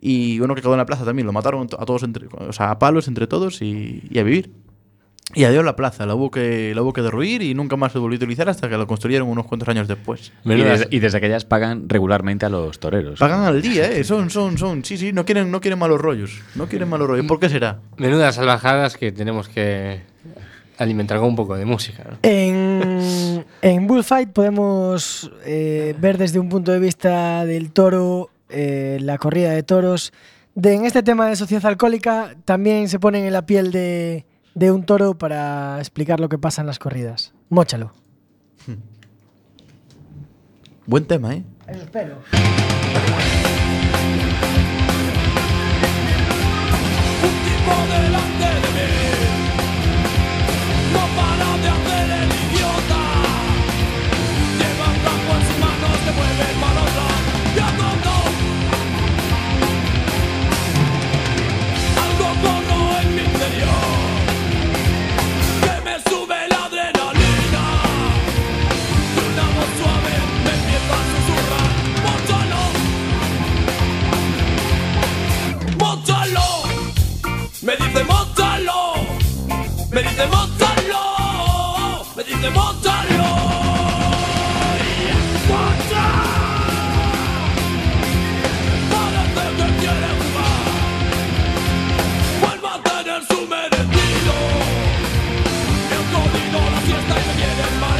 [0.00, 2.70] Y uno que quedó en la plaza también, lo mataron a todos entre, o sea,
[2.72, 4.50] a palos entre todos y, y a vivir.
[5.34, 7.98] Y adiós la plaza, la hubo, que, la hubo que derruir y nunca más se
[7.98, 10.32] volvió a utilizar hasta que lo construyeron unos cuantos años después.
[10.44, 13.18] Y Menudas- desde, y desde aquellas pagan regularmente a los toreros.
[13.18, 14.04] Pagan al día, ¿eh?
[14.04, 14.84] Son, son, son.
[14.84, 16.40] Sí, sí, no quieren, no quieren malos rollos.
[16.54, 17.26] No quieren malos rollos.
[17.26, 17.78] ¿Por qué será?
[17.96, 20.00] Menudas salvajadas que tenemos que,
[20.78, 22.04] alimentar con un poco de música.
[22.10, 22.18] ¿no?
[22.22, 29.18] En, en Bullfight podemos eh, ver desde un punto de vista del toro, eh, la
[29.18, 30.12] corrida de toros.
[30.54, 34.70] De, en este tema de sociedad alcohólica también se ponen en la piel de, de
[34.70, 37.32] un toro para explicar lo que pasa en las corridas.
[37.48, 37.92] Móchalo.
[40.86, 41.44] Buen tema, ¿eh?
[41.68, 42.18] Eso espero.
[47.22, 48.88] Un tipo delante de mí
[50.92, 51.91] No para de
[77.72, 78.80] Me dice móchalo,
[79.90, 83.30] me dice móchalo, me dice móchalo.
[85.48, 86.32] ¡Móchalo!
[88.90, 90.66] Parece que quiere jugar,
[92.42, 94.34] vuelva a tener su merecido.
[95.88, 97.91] Me han jodido la fiesta y me quieren marear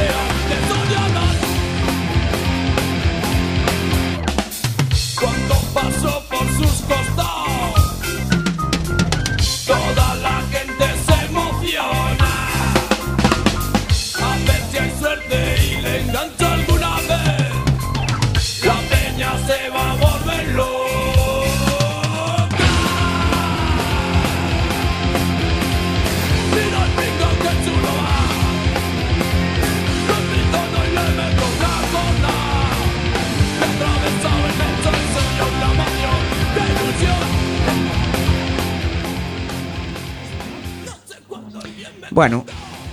[42.13, 42.45] Bueno,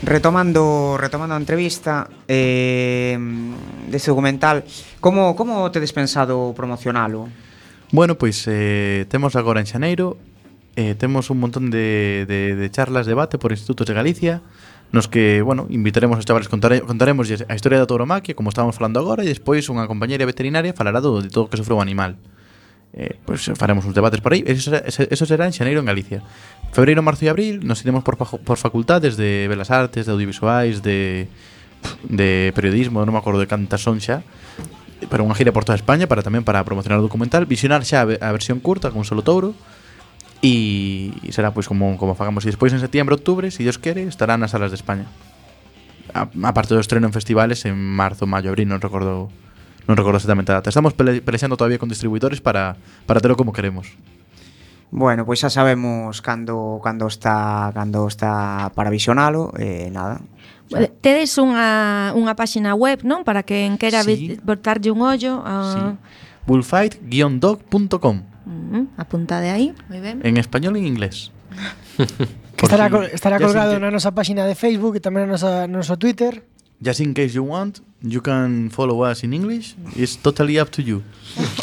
[0.02, 3.20] retomando retomando a entrevista eh,
[3.92, 4.64] deste documental,
[4.96, 7.28] como, como tedes pensado promocionalo?
[7.92, 10.16] Bueno, pois eh, temos agora en Xaneiro
[10.72, 14.40] eh, temos un montón de, de, de charlas, debate por institutos de Galicia
[14.88, 19.04] nos que, bueno, invitaremos aos chavales contare, contaremos a historia da tauromaquia como estábamos falando
[19.04, 22.16] agora e despois unha compañeira veterinaria falará do, de todo o que sofreu o animal.
[22.92, 24.42] Eh, pois faremos uns debates por aí.
[24.46, 26.26] Eso será, eso será en Xaneiro en Galicia.
[26.70, 31.26] Febreiro, marzo e abril nos iremos por, por facultades de Belas Artes, de Audiovisuais, de,
[32.06, 34.22] de Periodismo, non me acordo de cantas son xa,
[35.10, 38.30] para unha gira por toda España para tamén para promocionar o documental, visionar xa a
[38.30, 39.50] versión curta con solo touro
[40.46, 44.06] e será pois como como fagamos e despois en setembro, outubro, se si Dios quere,
[44.06, 45.10] estará nas salas de España.
[46.14, 49.26] A, aparte do estreno en festivales en marzo, maio, abril, non recordo
[49.90, 50.70] non recordo exactamente a data.
[50.70, 52.78] Estamos pele pelexando todavía con distribuidores para
[53.10, 53.90] para telo como queremos.
[54.90, 60.18] Bueno, pois xa sabemos cando cando está cando está para visionalo, eh, nada.
[60.70, 63.22] Bueno, Tedes unha, unha páxina web, non?
[63.26, 64.34] Para que en quera Sí.
[64.34, 64.42] sí.
[64.42, 65.94] botarlle un ollo a...
[66.46, 68.22] bullfight-dog.com
[68.98, 70.18] apuntade aí, moi ben.
[70.26, 71.30] en español e en inglés.
[72.60, 75.64] Que estará, si- col- estará colgado na nosa páxina de Facebook e tamén na nosa,
[75.70, 76.44] no noso Twitter.
[76.82, 79.76] Just in case you want, you can follow us in English.
[79.96, 81.00] It's totally up to you.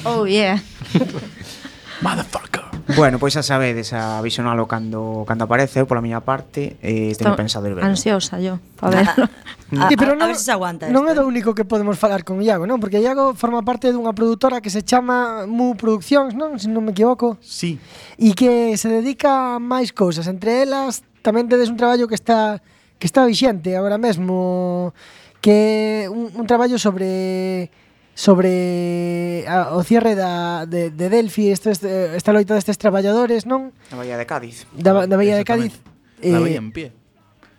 [0.06, 0.58] Oh, yeah.
[2.06, 2.67] Motherfucker.
[2.96, 7.36] Bueno, pois xa sabedes a visionalo cando cando aparece, pola miña parte, eh, Estou teño
[7.36, 7.90] pensado ir verlo.
[7.90, 8.64] Ansiosa yo.
[8.80, 11.28] A, sí, pero non, a ver se aguanta Non é do eh.
[11.28, 12.80] único que podemos falar con Iago, non?
[12.80, 16.56] Porque Iago forma parte dunha produtora que se chama Mu Produccións, non?
[16.56, 17.36] Se non me equivoco.
[17.44, 17.76] Sí.
[18.16, 22.64] E que se dedica a máis cousas, entre elas tamén tedes un traballo que está
[22.96, 24.96] que está vixente agora mesmo
[25.44, 27.70] que un, un traballo sobre
[28.18, 33.70] sobre a, o cierre da, de, de Delphi estes, esta loita destes traballadores, non?
[33.94, 34.66] Da Bahía de Cádiz.
[34.74, 35.78] Da, da Bahía de Cádiz.
[36.26, 36.90] Eh, da Bahía en pie.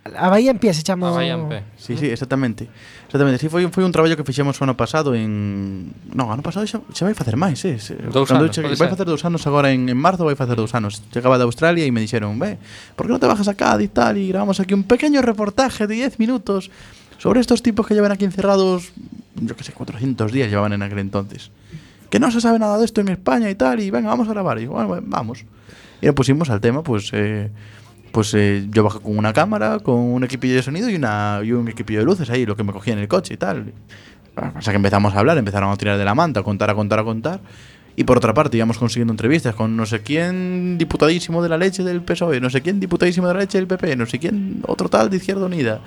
[0.03, 1.15] A Bahía en pie se chama.
[1.15, 1.63] A Bahía en pie.
[1.79, 2.67] Sí, sí, exactamente.
[3.07, 5.95] Exactamente, sí, foi, foi un traballo que fixemos o ano pasado en...
[6.11, 7.79] Non, ano pasado xa, xa vai facer máis, eh?
[8.11, 10.99] Dous anos, che, Vai facer dous anos agora en, en marzo, vai facer dous anos.
[11.15, 12.59] Chegaba de Australia e me dixeron, ve,
[12.99, 14.19] por que non te bajas a Cádiz tal?
[14.19, 16.67] E grabamos aquí un pequeño reportaje de 10 minutos
[17.19, 18.91] sobre estos tipos que llevan aquí encerrados,
[19.35, 21.51] yo que sé, 400 días llevaban en aquel entonces.
[22.09, 24.31] Que no se sabe nada de esto en España y tal, y venga, vamos a
[24.31, 24.59] grabar.
[24.59, 25.45] Y bueno, bueno, vamos.
[26.01, 27.51] Y nos pusimos al tema, pues, eh,
[28.11, 31.51] pues eh, yo bajé con una cámara, con un equipillo de sonido y, una, y
[31.51, 33.73] un equipillo de luces ahí, lo que me cogía en el coche y tal.
[34.61, 36.99] Sea que empezamos a hablar, empezaron a tirar de la manta, a contar, a contar,
[36.99, 37.41] a contar.
[37.97, 41.83] Y por otra parte íbamos consiguiendo entrevistas con no sé quién diputadísimo de la leche
[41.83, 44.87] del PSOE, no sé quién diputadísimo de la leche del PP, no sé quién otro
[44.87, 45.81] tal de Izquierda Unida.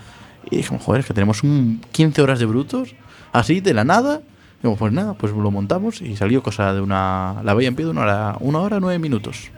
[0.51, 2.95] Y dijimos, joder, es que tenemos un 15 horas de brutos,
[3.33, 4.21] así, de la nada.
[4.61, 7.37] Y digo, pues nada, pues lo montamos y salió cosa de una...
[7.45, 9.51] La veía en pie de una hora, una hora nueve minutos.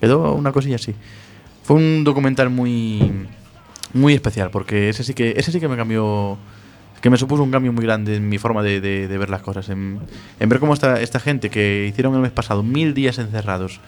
[0.00, 0.94] Quedó una cosilla así.
[1.62, 3.26] Fue un documental muy
[3.94, 6.38] muy especial, porque ese sí que, ese sí que me cambió,
[7.02, 9.42] que me supuso un cambio muy grande en mi forma de, de- de ver las
[9.42, 10.00] cosas, en,
[10.40, 13.80] en ver cómo esta, esta gente que hicieron el mes pasado mil días encerrados,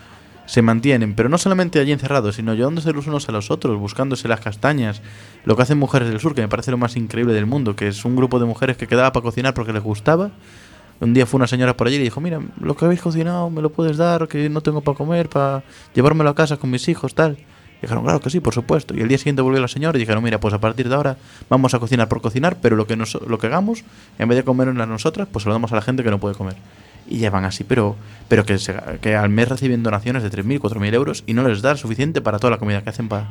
[0.47, 4.29] se mantienen, pero no solamente allí encerrados, sino llevándose los unos a los otros, buscándose
[4.29, 5.03] las castañas,
[5.45, 7.89] lo que hacen Mujeres del Sur, que me parece lo más increíble del mundo, que
[7.89, 10.31] es un grupo de mujeres que quedaba para cocinar porque les gustaba.
[11.01, 13.63] Un día fue una señora por allí y dijo, mira, lo que habéis cocinado me
[13.63, 15.65] lo puedes dar, que no tengo para comer, para
[15.95, 17.37] llevármelo a casa con mis hijos, tal.
[17.79, 18.95] Y dijeron, claro que sí, por supuesto.
[18.95, 21.17] Y el día siguiente volvió la señora y dijeron, mira, pues a partir de ahora
[21.51, 23.85] vamos a cocinar por cocinar, pero lo que, nos, lo que hagamos,
[24.19, 26.37] en vez de comernos nosotras, pues se lo damos a la gente que no puede
[26.37, 26.55] comer.
[27.09, 27.97] Y llevan así, pero,
[28.29, 31.61] pero que, se- que al mes reciben donaciones de 3.000, 4.000 euros y no les
[31.63, 33.27] da suficiente para toda la comida que hacen para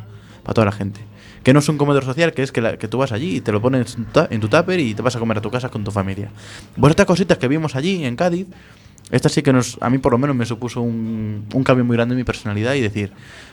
[0.53, 1.01] toda la gente.
[1.43, 3.41] Que no es un comedor social, que es que, la- que tú vas allí y
[3.41, 3.97] te lo pones
[4.29, 6.29] en tu, tupper y te vas a comer a tu casa con tu familia.
[6.79, 8.47] Pues estas cositas que vimos allí en Cádiz,
[9.11, 11.95] esta sí que nos, a mí por lo menos me supuso un, un cambio muy
[11.97, 13.11] grande en mi personalidad y decir,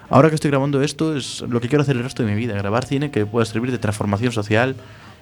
[0.08, 2.54] ahora que estoy grabando esto es lo que quiero hacer el resto de mi vida,
[2.54, 4.76] grabar cine que pueda servir de transformación social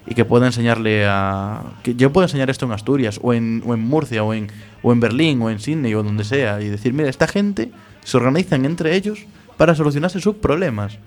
[0.08, 1.62] y que pueda enseñarle a...
[1.82, 4.48] que yo pueda enseñar esto en Asturias o en, o en Murcia o en,
[4.82, 7.70] o en Berlín o en Sydney o donde sea y decir, mira, esta gente
[8.04, 10.98] se organizan entre ellos para solucionarse sus problemas.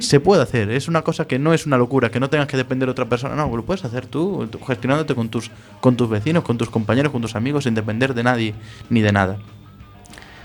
[0.00, 2.56] Se puede hacer, es una cosa que no es una locura, que no tengas que
[2.56, 5.50] depender de otra persona, no, lo puedes hacer tú, tú gestionándote con tus,
[5.80, 8.54] con tus vecinos, con tus compañeros, con tus amigos, sin depender de nadie
[8.90, 9.38] ni de nada.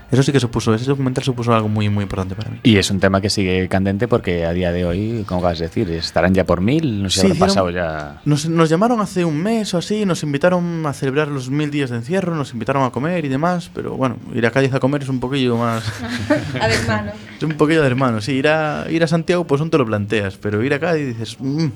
[0.10, 2.60] Eso sí que supuso, ese documental supuso algo muy, muy importante para mí.
[2.64, 5.66] Y es un tema que sigue candente porque a día de hoy, como acabas de
[5.66, 8.22] decir, estarán ya por mil, no sé si Sí, habrá hicieron- pasado ya.
[8.24, 11.90] Nos, nos llamaron hace un mes o así, nos invitaron a celebrar los mil días
[11.90, 15.04] de encierro, nos invitaron a comer y demás, pero bueno, ir a Cádiz a comer
[15.04, 15.84] es un poquillo más...
[16.62, 17.12] A ver, mano.
[17.38, 19.86] es un poquillo de hermano, sí, ir a, ir a Santiago pues no te lo
[19.86, 21.68] planteas, pero ir a Cádiz dices, mmm,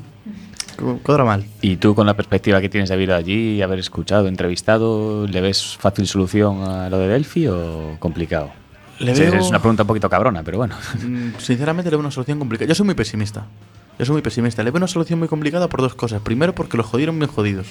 [1.04, 1.46] cuadra mal.
[1.62, 5.28] Y tú, con la perspectiva que tienes de haber ido allí y haber escuchado, entrevistado,
[5.28, 8.52] ¿le ves fácil solución a lo de Delphi o complicado?
[9.00, 10.76] Le veo- Es una pregunta un poquito cabrona, pero bueno.
[11.04, 12.68] Mm, Sinceramente le veo una solución complicada.
[12.68, 13.46] Yo soy muy pesimista.
[13.98, 14.64] Yo soy muy pesimista.
[14.64, 16.22] Le veo una solución muy complicada por dos cosas.
[16.22, 17.68] Primero, porque los jodieron bien jodidos.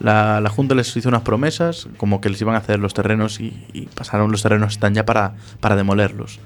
[0.00, 3.38] La, la Junta les hizo unas promesas, como que les iban a hacer los terrenos
[3.40, 6.40] y, y pasaron los terrenos, están ya para, para demolerlos.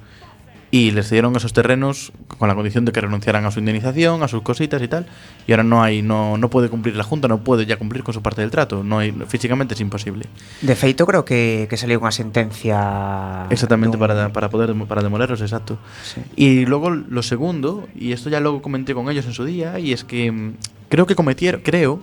[0.70, 4.28] Y les cedieron esos terrenos con la condición de que renunciaran a su indemnización, a
[4.28, 5.06] sus cositas y tal.
[5.46, 8.12] Y ahora no hay, no, no puede cumplir la Junta, no puede ya cumplir con
[8.12, 8.82] su parte del trato.
[8.82, 10.26] No hay, físicamente es imposible.
[10.62, 15.78] De feito creo que, que saliu unha sentencia Exactamente, para, para poder para demolerlos, exacto.
[16.02, 16.20] Sí.
[16.34, 19.92] Y luego lo segundo, y esto ya lo comenté con ellos en su día, y
[19.92, 20.54] es que mm,
[20.90, 22.02] creo que cometieron, creo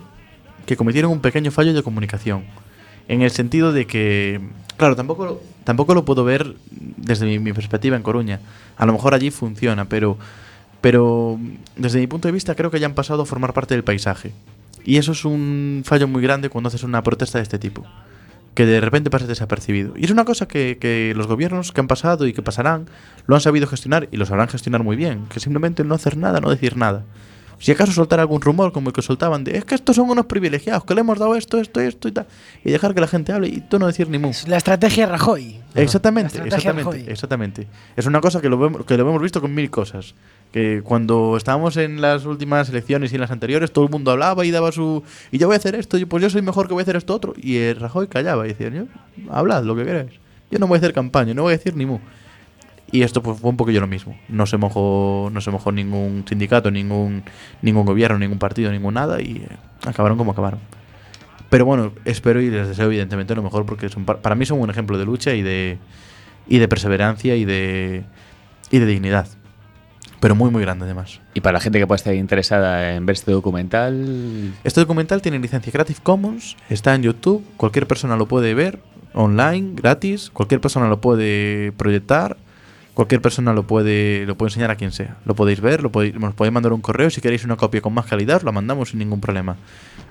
[0.64, 2.44] que cometieron un pequeño fallo de comunicación.
[3.08, 4.40] En el sentido de que,
[4.76, 8.40] claro, tampoco, tampoco lo puedo ver desde mi, perspectiva en Coruña.
[8.76, 10.18] A lo mejor allí funciona, pero,
[10.80, 11.38] pero
[11.76, 14.32] desde mi punto de vista creo que ya han pasado a formar parte del paisaje.
[14.84, 17.84] Y eso es un fallo muy grande cuando haces una protesta de este tipo
[18.54, 19.94] que de repente pasa desapercibido.
[19.96, 22.86] Y es una cosa que, que los gobiernos que han pasado y que pasarán
[23.26, 26.40] lo han sabido gestionar y lo sabrán gestionar muy bien, que simplemente no hacer nada,
[26.40, 27.02] no decir nada.
[27.58, 30.26] Si acaso soltar algún rumor como el que soltaban de es que estos son unos
[30.26, 32.26] privilegiados, que le hemos dado esto, esto, esto y tal,
[32.64, 34.30] y dejar que la gente hable y tú no decir ni mu.
[34.30, 35.60] Es la estrategia Rajoy.
[35.74, 37.12] Exactamente, estrategia exactamente, Rajoy.
[37.12, 37.66] exactamente.
[37.96, 40.14] Es una cosa que lo, vemos, que lo hemos visto con mil cosas.
[40.52, 44.44] Que cuando estábamos en las últimas elecciones y en las anteriores, todo el mundo hablaba
[44.44, 45.02] y daba su.
[45.32, 46.96] Y yo voy a hacer esto, y pues yo soy mejor que voy a hacer
[46.96, 47.34] esto otro.
[47.36, 48.84] Y el Rajoy callaba y decía, yo,
[49.30, 50.12] hablad lo que queráis.
[50.50, 51.98] Yo no voy a hacer campaña, no voy a decir ni mu.
[52.92, 54.16] Y esto pues, fue un poquillo lo mismo.
[54.28, 57.24] No se mojó, no se mojó ningún sindicato, ningún,
[57.62, 59.20] ningún gobierno, ningún partido, ningún nada.
[59.20, 59.48] Y eh,
[59.86, 60.60] acabaron como acabaron.
[61.50, 64.60] Pero bueno, espero y les deseo evidentemente lo mejor porque son, pa- para mí son
[64.60, 65.78] un ejemplo de lucha y de,
[66.48, 68.04] y de perseverancia y de,
[68.70, 69.28] y de dignidad.
[70.20, 71.20] Pero muy, muy grande además.
[71.34, 75.38] Y para la gente que pueda estar interesada en ver este documental, Este documental tiene
[75.38, 78.80] licencia Creative Commons, está en YouTube, cualquier persona lo puede ver
[79.12, 82.36] online, gratis, cualquier persona lo puede proyectar,
[82.94, 85.16] cualquier persona lo puede, lo puede enseñar a quien sea.
[85.26, 87.92] Lo podéis ver, lo podéis, nos podéis mandar un correo, si queréis una copia con
[87.92, 89.56] más calidad, os la mandamos sin ningún problema.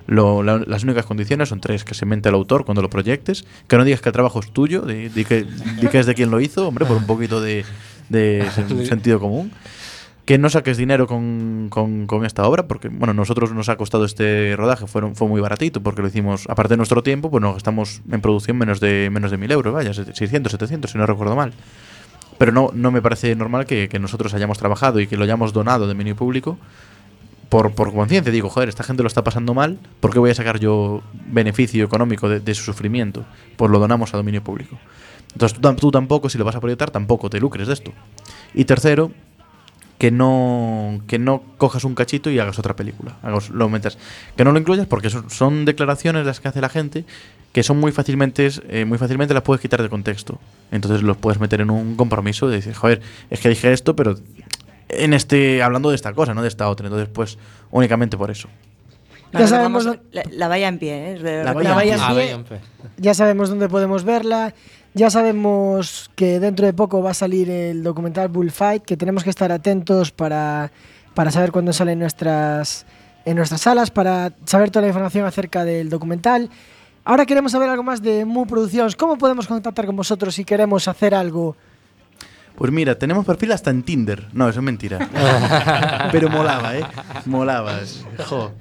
[0.06, 3.44] Lo- la- las únicas condiciones son tres, que se mente el autor cuando lo proyectes,
[3.68, 5.44] que no digas que el trabajo es tuyo, di, di que,
[5.80, 7.64] di que es de quien lo hizo, hombre, por un poquito de,
[8.10, 9.50] de sen- sentido común
[10.26, 14.06] que no saques dinero con, con- con esta obra, porque bueno, nosotros nos ha costado
[14.06, 17.52] este rodaje, fueron, fue muy baratito, porque lo hicimos, aparte de nuestro tiempo, pues nos
[17.52, 21.36] gastamos en producción menos de menos de mil euros, vaya, 600, 700, si no recuerdo
[21.36, 21.52] mal.
[22.38, 25.52] Pero no, no me parece normal que, que nosotros hayamos trabajado y que lo hayamos
[25.52, 26.58] donado de dominio público
[27.48, 28.32] por, por conciencia.
[28.32, 31.84] Digo, joder, esta gente lo está pasando mal, ¿por qué voy a sacar yo beneficio
[31.84, 33.24] económico de, su sufrimiento?
[33.56, 34.76] Pues lo donamos a dominio público.
[35.32, 37.92] Entonces tú, tú tampoco, si lo vas a proyectar, tampoco te lucres de esto.
[38.54, 39.12] Y tercero,
[39.98, 43.16] que no que no cojas un cachito y hagas otra película.
[43.22, 43.98] Hagas- lo metas.
[44.36, 47.04] Que no lo incluyas porque son, son declaraciones las que hace la gente
[47.54, 50.38] que son muy fácilmente eh, muy fácilmente las puedes quitar de contexto.
[50.72, 53.00] Entonces los puedes meter en un compromiso de decir, joder,
[53.30, 54.16] es que dije esto, pero
[54.88, 56.86] en este hablando de esta cosa, no de esta otra.
[56.88, 57.38] Entonces, pues
[57.70, 58.48] únicamente por eso.
[59.32, 61.18] Ya sabemos la, la valla en pie, ¿eh?
[61.20, 62.30] La La valla valla en en Ah, pie.
[62.32, 62.44] en.
[62.98, 64.54] Ya sabemos dónde podemos verla.
[64.94, 69.30] Ya sabemos que dentro de poco va a salir el documental Bullfight, que tenemos que
[69.30, 70.70] estar atentos para,
[71.14, 72.86] para saber cuándo sale en nuestras,
[73.24, 76.48] en nuestras salas, para saber toda la información acerca del documental.
[77.04, 78.96] Ahora queremos saber algo más de Mu Producciones.
[78.96, 81.54] ¿Cómo podemos contactar con vosotros si queremos hacer algo?
[82.56, 84.28] Pues mira, tenemos perfil hasta en Tinder.
[84.32, 85.06] No, eso es mentira.
[86.12, 86.84] Pero molaba, ¿eh?
[87.26, 88.06] Molabas.
[88.26, 88.52] Jo.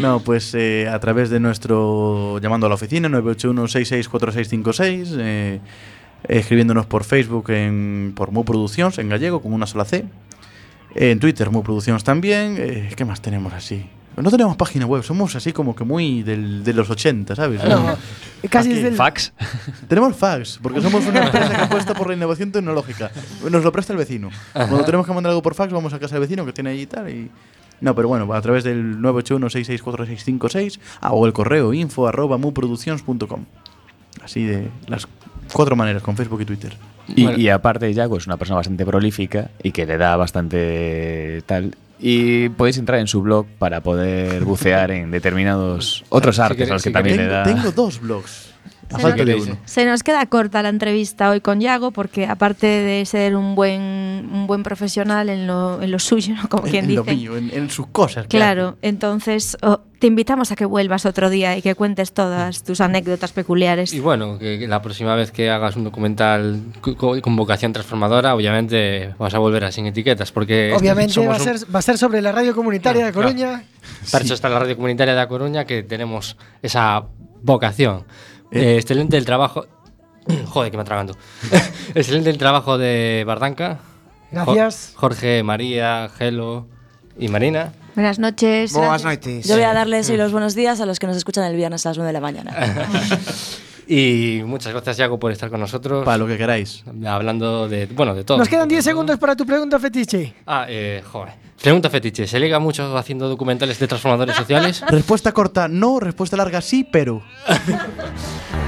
[0.00, 2.38] No, pues eh, a través de nuestro.
[2.38, 5.60] llamando a la oficina 981-664656, eh,
[6.26, 10.06] escribiéndonos por Facebook en, por Mu Producciones, en gallego, con una sola C.
[10.94, 12.56] En Twitter, Mu Producciones también.
[12.58, 13.84] Eh, ¿Qué más tenemos así?
[14.16, 17.62] No tenemos página web, somos así como que muy del- de los 80, ¿sabes?
[17.64, 17.96] No,
[18.48, 18.78] casi Aquí.
[18.78, 18.94] es del...
[18.94, 19.32] Fax.
[19.88, 23.10] Tenemos fax, porque somos una empresa que apuesta por la innovación tecnológica.
[23.50, 24.30] Nos lo presta el vecino.
[24.52, 26.82] Cuando tenemos que mandar algo por fax, vamos a casa del vecino que tiene allí
[26.82, 27.08] y tal.
[27.10, 27.30] Y...
[27.80, 33.44] No, pero bueno, a través del 981-664656 ah, o el correo info arroba muproducciones.com.
[34.22, 35.08] Así de las
[35.52, 36.76] cuatro maneras, con Facebook y Twitter.
[37.08, 37.38] Y, Bueno.
[37.38, 41.74] y aparte, Yago es una persona bastante prolífica y que le da bastante tal.
[42.00, 46.70] Y podéis entrar en su blog para poder bucear en determinados otros Si artes queréis-
[46.70, 47.42] a los que si también Tengo, le da.
[47.44, 48.53] tengo dos blogs.
[48.92, 49.24] A Sí, falta ¿no?
[49.24, 49.56] de uno.
[49.64, 53.80] Se nos queda corta la entrevista hoy con Yago porque aparte de ser un buen,
[54.32, 56.48] un buen profesional en lo, en lo suyo, ¿no?
[56.48, 57.16] como En, quien en lo dice.
[57.16, 58.24] mío, en, en sus cosas.
[58.26, 62.62] que Claro, entonces oh, te invitamos a que vuelvas otro día y que cuentes todas
[62.62, 63.92] tus anécdotas peculiares.
[63.94, 67.72] Y bueno, que que la próxima vez que hagas un documental co- co- con vocación
[67.72, 71.78] transformadora, obviamente vas a volver a sin etiquetas, porque Obviamente va a, un- ser, va
[71.78, 73.64] a ser sobre la radio comunitaria de Claro, Coruña.
[74.12, 77.04] Para eso está la radio comunitaria de Coruña, que tenemos esa
[77.42, 78.04] vocación.
[78.50, 79.66] Eh, excelente el trabajo.
[80.46, 81.16] Joder, que me atragando.
[81.94, 83.78] excelente el trabajo de Bardanca.
[84.30, 84.92] Gracias.
[84.94, 86.66] Jo- Jorge, María, Gelo
[87.18, 87.72] y Marina.
[87.94, 88.72] Buenas noches.
[88.72, 89.04] Gracias.
[89.04, 89.46] noites.
[89.46, 91.86] Yo voy a darles hoy los buenos días a los que nos escuchan el viernes
[91.86, 92.52] a las 9 de la mañana.
[93.86, 96.04] Y muchas gracias, Yago, por estar con nosotros.
[96.04, 96.84] Para lo que queráis.
[97.06, 98.38] Hablando de, bueno, de todo.
[98.38, 100.34] Nos quedan 10 segundos para tu pregunta fetiche.
[100.46, 101.34] Ah, eh, joder.
[101.60, 102.26] Pregunta fetiche.
[102.26, 104.82] ¿Se liga mucho haciendo documentales de transformadores sociales?
[104.88, 106.00] Respuesta corta, no.
[106.00, 107.22] Respuesta larga, sí, pero.